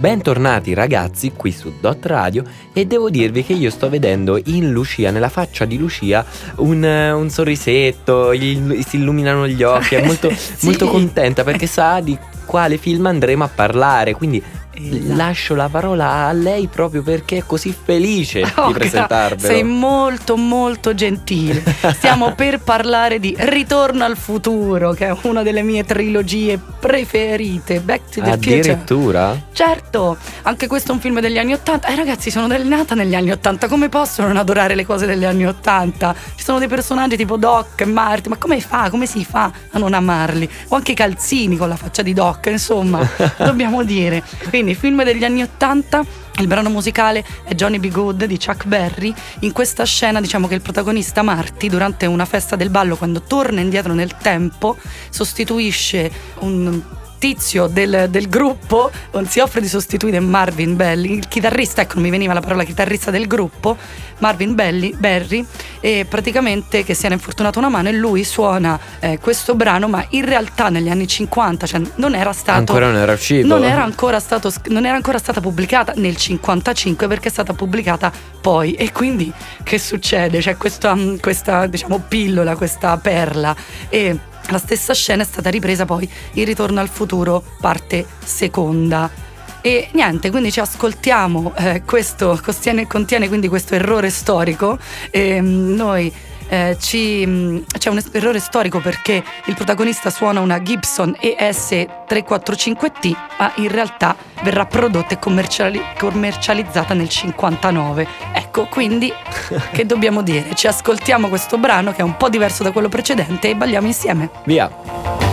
Bentornati 0.00 0.72
ragazzi 0.72 1.32
qui 1.36 1.52
su 1.52 1.74
Dot 1.78 2.06
Radio 2.06 2.42
e 2.72 2.86
devo 2.86 3.10
dirvi 3.10 3.44
che 3.44 3.52
io 3.52 3.68
sto 3.68 3.90
vedendo 3.90 4.40
in 4.46 4.70
Lucia, 4.70 5.10
nella 5.10 5.28
faccia 5.28 5.66
di 5.66 5.76
Lucia, 5.76 6.24
un, 6.56 6.82
un 6.82 7.28
sorrisetto, 7.28 8.32
il- 8.32 8.82
si 8.88 8.96
illuminano 8.96 9.46
gli 9.46 9.62
occhi, 9.62 9.96
è 9.96 10.02
molto, 10.06 10.30
Sì. 10.34 10.64
molto 10.64 10.86
contenta 10.88 11.44
perché 11.44 11.66
sa 11.66 12.00
di 12.00 12.16
quale 12.46 12.78
film 12.78 13.04
andremo 13.04 13.44
a 13.44 13.50
parlare, 13.54 14.14
quindi 14.14 14.42
Esatto. 14.88 15.16
lascio 15.16 15.54
la 15.54 15.68
parola 15.68 16.26
a 16.26 16.32
lei 16.32 16.66
proprio 16.68 17.02
perché 17.02 17.38
è 17.38 17.42
così 17.46 17.74
felice 17.84 18.42
Oh, 18.56 18.68
di 18.68 18.72
presentarvelo. 18.72 19.46
Sei 19.46 19.62
molto 19.62 20.36
molto 20.36 20.94
gentile. 20.94 21.62
Stiamo 21.94 22.34
per 22.36 22.60
parlare 22.60 23.18
di 23.20 23.34
Ritorno 23.38 24.04
al 24.04 24.16
futuro, 24.16 24.92
che 24.92 25.08
è 25.08 25.16
una 25.22 25.42
delle 25.42 25.62
mie 25.62 25.84
trilogie 25.84 26.58
preferite. 26.80 27.80
Back 27.80 28.10
to 28.10 28.20
the 28.22 28.32
Future. 28.32 28.58
Addirittura? 28.60 29.40
Certo, 29.52 30.16
anche 30.42 30.66
questo 30.66 30.92
è 30.92 30.94
un 30.94 31.00
film 31.00 31.20
degli 31.20 31.38
anni 31.38 31.52
Ottanta. 31.52 31.88
Eh 31.88 31.94
ragazzi, 31.96 32.30
sono 32.30 32.46
nata 32.62 32.94
negli 32.94 33.14
anni 33.14 33.30
Ottanta, 33.30 33.68
come 33.68 33.88
posso 33.88 34.22
non 34.22 34.36
adorare 34.36 34.74
le 34.74 34.84
cose 34.86 35.06
degli 35.06 35.24
anni 35.24 35.46
Ottanta? 35.46 36.14
Ci 36.34 36.44
sono 36.44 36.58
dei 36.58 36.68
personaggi 36.68 37.16
tipo 37.16 37.36
Doc 37.36 37.80
e 37.80 37.84
Marty, 37.84 38.28
ma 38.28 38.36
come 38.36 38.60
fa? 38.60 38.90
Come 38.90 39.06
si 39.06 39.24
fa 39.24 39.50
a 39.70 39.78
non 39.78 39.94
amarli? 39.94 40.48
O 40.68 40.76
anche 40.76 40.92
i 40.92 40.94
calzini 40.94 41.56
con 41.56 41.68
la 41.68 41.76
faccia 41.76 42.02
di 42.02 42.12
Doc, 42.12 42.46
insomma, 42.46 43.06
dobbiamo 43.38 43.82
dire. 43.84 44.22
Quindi 44.48 44.69
Quindi 44.70 44.74
film 44.74 45.02
degli 45.02 45.24
anni 45.24 45.42
80. 45.42 46.04
Il 46.38 46.46
brano 46.46 46.70
musicale 46.70 47.24
è 47.44 47.54
Johnny 47.54 47.78
B. 47.78 47.88
Good 47.88 48.24
di 48.26 48.38
Chuck 48.38 48.66
Berry. 48.66 49.12
In 49.40 49.52
questa 49.52 49.84
scena 49.84 50.20
diciamo 50.20 50.46
che 50.46 50.54
il 50.54 50.60
protagonista 50.60 51.22
Marty, 51.22 51.68
durante 51.68 52.06
una 52.06 52.24
festa 52.24 52.54
del 52.56 52.70
ballo, 52.70 52.96
quando 52.96 53.22
torna 53.22 53.60
indietro 53.60 53.94
nel 53.94 54.16
tempo, 54.16 54.76
sostituisce 55.10 56.10
un 56.40 56.80
tizio 57.20 57.66
del, 57.66 58.06
del 58.08 58.30
gruppo, 58.30 58.90
si 59.28 59.40
offre 59.40 59.60
di 59.60 59.68
sostituire 59.68 60.18
Marvin 60.20 60.74
Belli, 60.74 61.12
il 61.12 61.28
chitarrista, 61.28 61.82
ecco 61.82 61.94
non 61.94 62.04
mi 62.04 62.10
veniva 62.10 62.32
la 62.32 62.40
parola 62.40 62.64
chitarrista 62.64 63.10
del 63.10 63.26
gruppo, 63.26 63.76
Marvin 64.20 64.54
Belli, 64.54 64.94
Berry, 64.96 65.44
e 65.80 66.06
praticamente 66.08 66.82
che 66.82 66.94
si 66.94 67.04
era 67.04 67.14
infortunato 67.14 67.58
una 67.58 67.68
mano 67.68 67.90
e 67.90 67.92
lui 67.92 68.24
suona 68.24 68.80
eh, 69.00 69.18
questo 69.18 69.54
brano, 69.54 69.86
ma 69.86 70.04
in 70.10 70.24
realtà 70.24 70.70
negli 70.70 70.88
anni 70.88 71.06
50, 71.06 71.66
cioè 71.66 71.82
non 71.96 72.14
era 72.14 72.32
stato... 72.32 72.58
Ancora 72.58 72.86
non 72.86 72.96
era 72.96 73.12
uscito. 73.12 73.46
Non 73.46 73.64
era 73.64 73.82
ancora, 73.82 74.18
stato, 74.18 74.50
non 74.68 74.86
era 74.86 74.96
ancora 74.96 75.18
stata 75.18 75.42
pubblicata 75.42 75.92
nel 75.96 76.16
55 76.16 77.06
perché 77.06 77.28
è 77.28 77.30
stata 77.30 77.52
pubblicata 77.52 78.10
poi 78.40 78.72
e 78.72 78.92
quindi 78.92 79.30
che 79.62 79.78
succede? 79.78 80.38
C'è 80.38 80.56
questa, 80.56 80.96
questa 81.20 81.66
diciamo 81.66 82.02
pillola, 82.08 82.56
questa 82.56 82.96
perla 82.96 83.54
e 83.90 84.18
la 84.48 84.58
stessa 84.58 84.94
scena 84.94 85.22
è 85.22 85.26
stata 85.26 85.50
ripresa 85.50 85.84
poi 85.84 86.08
in 86.34 86.44
Ritorno 86.44 86.80
al 86.80 86.88
futuro 86.88 87.42
parte 87.60 88.06
seconda. 88.24 89.28
E 89.62 89.90
niente, 89.92 90.30
quindi 90.30 90.50
ci 90.50 90.60
ascoltiamo, 90.60 91.52
eh, 91.56 91.82
questo 91.84 92.40
contiene, 92.42 92.86
contiene 92.86 93.28
quindi 93.28 93.46
questo 93.48 93.74
errore 93.74 94.08
storico 94.08 94.78
e 95.10 95.40
mm, 95.40 95.74
noi 95.74 96.12
eh, 96.50 96.76
ci, 96.80 97.24
mm, 97.24 97.58
c'è 97.78 97.88
un 97.90 98.02
errore 98.10 98.40
storico 98.40 98.80
perché 98.80 99.22
il 99.44 99.54
protagonista 99.54 100.10
suona 100.10 100.40
una 100.40 100.60
Gibson 100.60 101.16
ES345T, 101.20 103.16
ma 103.38 103.52
in 103.56 103.68
realtà 103.68 104.16
verrà 104.42 104.66
prodotta 104.66 105.14
e 105.14 105.18
commerciali- 105.18 105.80
commercializzata 105.96 106.92
nel 106.92 107.08
59. 107.08 108.06
Ecco, 108.32 108.66
quindi 108.66 109.12
che 109.72 109.86
dobbiamo 109.86 110.22
dire? 110.22 110.54
Ci 110.54 110.66
ascoltiamo 110.66 111.28
questo 111.28 111.56
brano 111.56 111.92
che 111.92 111.98
è 111.98 112.04
un 112.04 112.16
po' 112.16 112.28
diverso 112.28 112.64
da 112.64 112.72
quello 112.72 112.88
precedente 112.88 113.50
e 113.50 113.54
balliamo 113.54 113.86
insieme. 113.86 114.30
Via. 114.44 114.68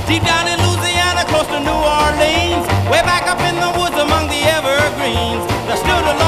Deep 0.05 0.23
down 0.23 0.47
in 0.47 0.63
Louisiana, 0.63 1.23
close 1.25 1.47
to 1.47 1.59
New 1.59 1.73
Orleans, 1.73 2.65
way 2.89 3.01
back 3.01 3.27
up 3.27 3.39
in 3.39 3.59
the 3.59 3.77
woods 3.77 3.97
among 3.97 4.29
the 4.29 4.47
evergreens, 4.47 5.45
there 5.65 5.77
stood 5.77 6.05
a 6.05 6.26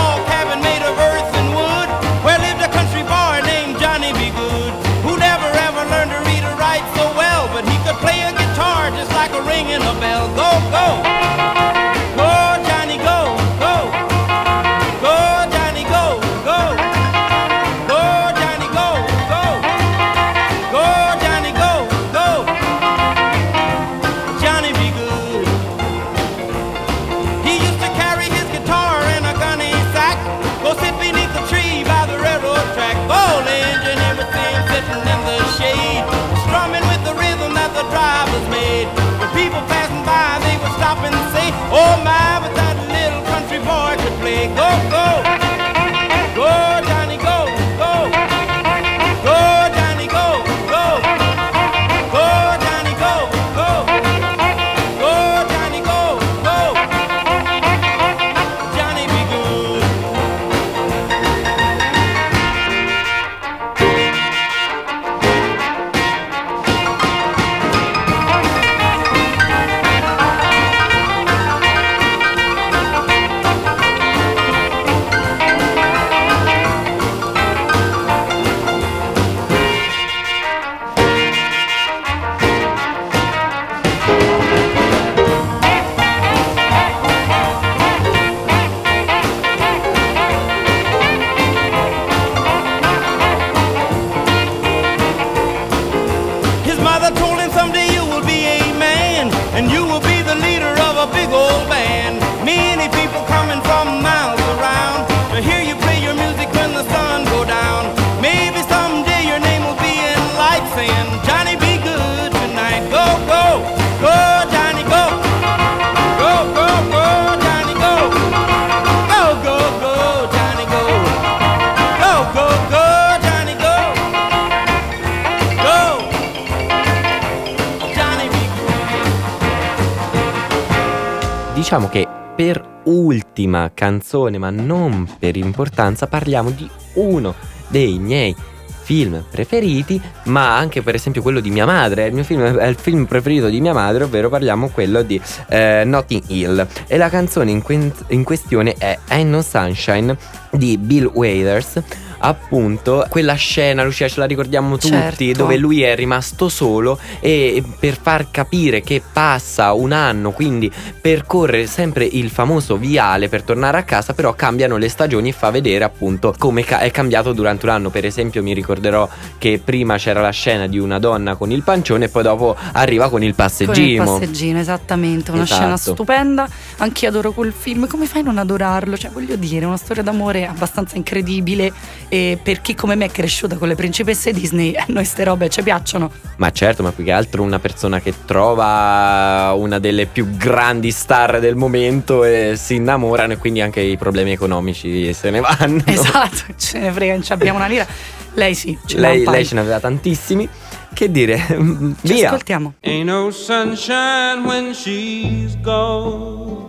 Diciamo 131.70 131.90
che 131.90 132.08
per 132.36 132.82
ultima 132.86 133.70
canzone, 133.72 134.40
ma 134.40 134.50
non 134.50 135.08
per 135.20 135.38
importanza, 135.38 136.08
parliamo 136.08 136.50
di 136.50 136.68
uno 136.96 137.36
dei 137.68 138.00
miei 138.00 138.36
film 138.82 139.24
preferiti, 139.30 140.02
ma 140.24 140.58
anche 140.58 140.82
per 140.82 140.96
esempio 140.96 141.22
quello 141.22 141.40
di 141.40 141.52
mia 141.52 141.68
madre. 141.68 142.08
Il 142.08 142.16
mio 142.16 142.24
film 142.24 142.42
è 142.42 142.66
il 142.66 142.76
film 142.76 143.06
preferito 143.06 143.50
di 143.50 143.62
mia 143.62 143.74
madre, 143.74 144.06
ovvero 144.06 144.30
parliamo 144.30 144.70
quello 144.70 145.04
di 145.04 145.22
eh, 145.48 145.84
Notting 145.86 146.24
Hill. 146.26 146.68
E 146.88 146.98
la 146.98 147.10
canzone 147.10 147.52
in, 147.52 147.62
que- 147.62 147.94
in 148.08 148.24
questione 148.24 148.74
è 148.76 148.98
I 149.12 149.22
Know 149.22 149.42
Sunshine 149.42 150.18
di 150.50 150.76
Bill 150.80 151.12
Withers. 151.14 151.84
Appunto, 152.20 153.06
quella 153.10 153.34
scena, 153.36 153.84
Lucia, 153.84 154.08
ce 154.08 154.20
la 154.20 154.26
ricordiamo 154.26 154.78
tutti, 154.78 154.90
Certo. 154.94 155.32
dove 155.34 155.58
lui 155.58 155.82
è 155.84 155.96
rimasto 155.96 156.50
solo 156.50 157.00
e 157.20 157.64
per 157.80 157.98
far 158.02 158.30
capire 158.30 158.82
che 158.82 159.02
passa 159.14 159.74
un 159.74 159.92
anno, 159.92 160.32
quindi 160.32 160.72
percorre 161.00 161.66
sempre 161.68 162.06
il 162.06 162.30
famoso 162.30 162.78
viale 162.78 163.30
per 163.30 163.44
tornare 163.44 163.78
a 163.78 163.84
casa, 163.84 164.14
però 164.14 164.34
cambiano 164.34 164.78
le 164.78 164.90
stagioni 164.90 165.30
e 165.30 165.32
fa 165.32 165.50
vedere 165.50 165.84
appunto 165.84 166.34
come 166.38 166.64
ca- 166.64 166.80
è 166.80 166.92
cambiato 166.92 167.34
durante 167.34 167.66
un 167.66 167.72
anno. 167.72 167.90
Per 167.90 168.06
esempio, 168.06 168.44
mi 168.44 168.54
ricorderò 168.54 169.08
che 169.38 169.62
prima 169.64 169.98
c'era 169.98 170.22
la 170.22 170.30
scena 170.32 170.68
di 170.68 170.78
una 170.78 171.00
donna 171.00 171.36
con 171.36 171.52
il 171.52 171.64
pancione 171.64 172.06
e 172.06 172.10
poi 172.10 172.24
dopo 172.24 172.56
arriva 172.74 173.10
con 173.10 173.24
il 173.24 173.34
Con 173.36 173.46
il 173.46 173.52
passeggino. 173.52 174.04
passeggino, 174.04 174.60
esattamente, 174.60 175.32
una 175.32 175.44
Esatto. 175.44 175.62
scena 175.62 175.78
stupenda. 175.78 176.48
Anch'io 176.78 177.10
adoro 177.10 177.32
quel 177.32 177.54
film. 177.58 177.88
Come 177.88 178.06
fai 178.06 178.22
a 178.22 178.24
non 178.26 178.38
adorarlo? 178.38 178.98
Cioè, 178.98 179.12
voglio 179.12 179.36
dire, 179.36 179.66
una 179.66 179.78
storia 179.78 180.04
d'amore 180.04 180.46
abbastanza 180.46 180.96
incredibile. 180.98 181.72
E 182.10 182.40
per 182.42 182.62
chi 182.62 182.74
come 182.74 182.96
me 182.96 183.06
è 183.06 183.10
cresciuta 183.12 183.56
con 183.58 183.68
le 183.68 183.76
principesse 183.76 184.34
Disney, 184.34 184.74
a 184.78 184.86
noi 184.88 185.06
ste 185.06 185.24
robe 185.24 185.48
ci 185.50 185.62
piacciono. 185.62 186.12
Ma 186.38 186.52
certo, 186.52 186.82
ma 186.84 186.92
più 186.92 187.04
che 187.04 187.12
altro 187.12 187.44
una 187.44 187.60
persona 187.60 188.00
che 188.02 188.14
trova 188.26 189.52
una 189.56 189.78
delle 189.80 190.06
più 190.08 190.36
grandi 190.36 190.90
star 190.92 191.40
del 191.40 191.56
momento 191.56 192.24
e 192.24 192.54
si 192.58 192.76
innamorano 192.76 193.34
e 193.34 193.38
quindi 193.38 193.62
anche 193.62 193.82
i 193.82 193.98
problemi 193.98 194.32
economici 194.32 195.14
se 195.14 195.30
ne 195.30 195.40
vanno. 195.40 195.84
Esatto, 195.90 196.54
ce 196.58 196.80
ne 196.80 196.92
frega, 196.92 197.14
non 197.14 197.24
ci 197.24 197.32
abbiamo 197.34 197.58
una 197.58 197.68
lira. 197.68 197.86
Lei 198.34 198.56
sì, 198.56 198.78
ce 198.86 198.98
lei, 198.98 199.24
lei 199.26 199.46
ce 199.46 199.56
ne 199.56 199.62
aveva 199.62 199.80
tantissimi. 199.80 200.48
Che 200.94 201.12
dire, 201.12 201.38
Ci 201.48 202.14
via. 202.14 202.28
ascoltiamo. 202.30 202.74
Ain't 202.82 203.06
no 203.06 203.30
sunshine 203.32 204.44
when 204.44 204.74
she's 204.74 205.56
gone. 205.62 206.69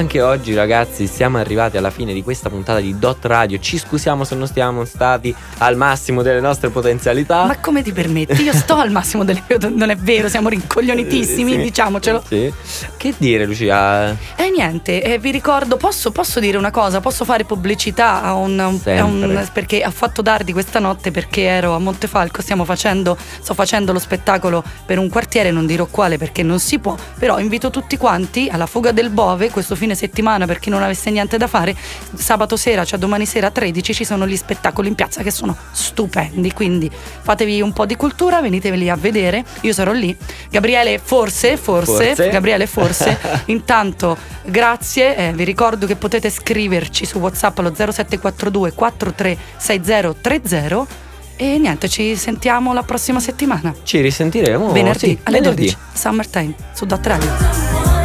Anche 0.00 0.22
oggi 0.22 0.54
ragazzi 0.54 1.06
siamo 1.06 1.36
arrivati 1.36 1.76
alla 1.76 1.90
fine 1.90 2.14
di 2.14 2.22
questa 2.22 2.48
puntata 2.48 2.80
di 2.80 2.98
Dot 2.98 3.22
Radio. 3.26 3.58
Ci 3.58 3.76
scusiamo 3.76 4.24
se 4.24 4.34
non 4.34 4.46
stiamo 4.46 4.86
stati 4.86 5.32
al 5.58 5.76
massimo 5.76 6.22
delle 6.22 6.40
nostre 6.40 6.70
potenzialità. 6.70 7.44
Ma 7.44 7.58
come 7.58 7.82
ti 7.82 7.92
permetti? 7.92 8.40
Io 8.42 8.54
sto 8.54 8.76
al 8.76 8.90
massimo 8.90 9.24
delle 9.24 9.42
Non 9.68 9.90
è 9.90 9.96
vero, 9.96 10.30
siamo 10.30 10.48
rincoglionitissimi, 10.48 11.50
Sì. 11.52 11.56
diciamocelo. 11.58 12.22
Sì. 12.26 12.50
Che 12.96 13.12
dire 13.18 13.44
Lucia? 13.44 14.16
E 14.36 14.50
niente, 14.50 15.02
eh, 15.02 15.18
vi 15.18 15.30
ricordo, 15.30 15.76
posso, 15.76 16.10
posso 16.12 16.40
dire 16.40 16.56
una 16.56 16.70
cosa? 16.70 17.00
Posso 17.00 17.26
fare 17.26 17.44
pubblicità 17.44 18.22
a 18.22 18.32
un, 18.32 18.58
a 18.58 18.68
un- 18.68 19.48
perché 19.52 19.82
ho 19.84 19.90
fatto 19.90 20.22
tardi 20.22 20.52
questa 20.54 20.78
notte 20.78 21.10
perché 21.10 21.42
ero 21.42 21.74
a 21.74 21.78
Montefalco, 21.78 22.40
stiamo 22.40 22.64
facendo, 22.64 23.18
sto 23.18 23.52
facendo 23.52 23.92
lo 23.92 23.98
spettacolo 23.98 24.64
per 24.86 24.98
un 24.98 25.10
quartiere, 25.10 25.50
non 25.50 25.66
dirò 25.66 25.84
quale 25.84 26.16
perché 26.16 26.42
non 26.42 26.58
si 26.58 26.78
può, 26.78 26.96
però 27.18 27.38
invito 27.38 27.68
tutti 27.68 27.98
quanti 27.98 28.48
alla 28.50 28.66
fuga 28.66 28.92
del 28.92 29.10
Bove 29.10 29.50
questo 29.50 29.74
fine 29.90 29.94
settimana 29.94 30.46
per 30.46 30.58
chi 30.58 30.70
non 30.70 30.82
avesse 30.82 31.10
niente 31.10 31.36
da 31.36 31.46
fare, 31.46 31.76
sabato 32.14 32.56
sera, 32.56 32.84
cioè 32.84 32.98
domani 32.98 33.26
sera 33.26 33.48
a 33.48 33.50
13 33.50 33.94
ci 33.94 34.04
sono 34.04 34.26
gli 34.26 34.36
spettacoli 34.36 34.88
in 34.88 34.94
piazza 34.94 35.22
che 35.22 35.30
sono 35.30 35.56
stupendi, 35.72 36.52
quindi 36.52 36.90
fatevi 36.90 37.60
un 37.60 37.72
po' 37.72 37.86
di 37.86 37.96
cultura, 37.96 38.40
veniteveli 38.40 38.88
a 38.88 38.96
vedere, 38.96 39.44
io 39.62 39.72
sarò 39.72 39.92
lì. 39.92 40.16
Gabriele 40.50 41.00
forse, 41.02 41.56
forse, 41.56 42.14
Forse. 42.14 42.28
Gabriele 42.30 42.66
forse, 42.66 43.18
intanto 43.46 44.16
grazie, 44.44 45.16
eh, 45.16 45.32
vi 45.32 45.44
ricordo 45.44 45.86
che 45.86 45.96
potete 45.96 46.30
scriverci 46.30 47.04
su 47.04 47.18
WhatsApp 47.18 47.58
allo 47.58 47.74
0742 47.74 48.74
436030 48.74 50.86
e 51.36 51.58
niente, 51.58 51.88
ci 51.88 52.16
sentiamo 52.16 52.74
la 52.74 52.82
prossima 52.82 53.18
settimana. 53.18 53.74
Ci 53.82 54.02
risentiremo 54.02 54.72
venerdì 54.72 54.98
sì, 54.98 55.18
alle 55.22 55.38
venerdì. 55.38 55.62
12, 55.62 55.76
Summertime 55.94 56.54
su 56.74 56.84
Dot 56.84 57.06
Radio. 57.06 57.99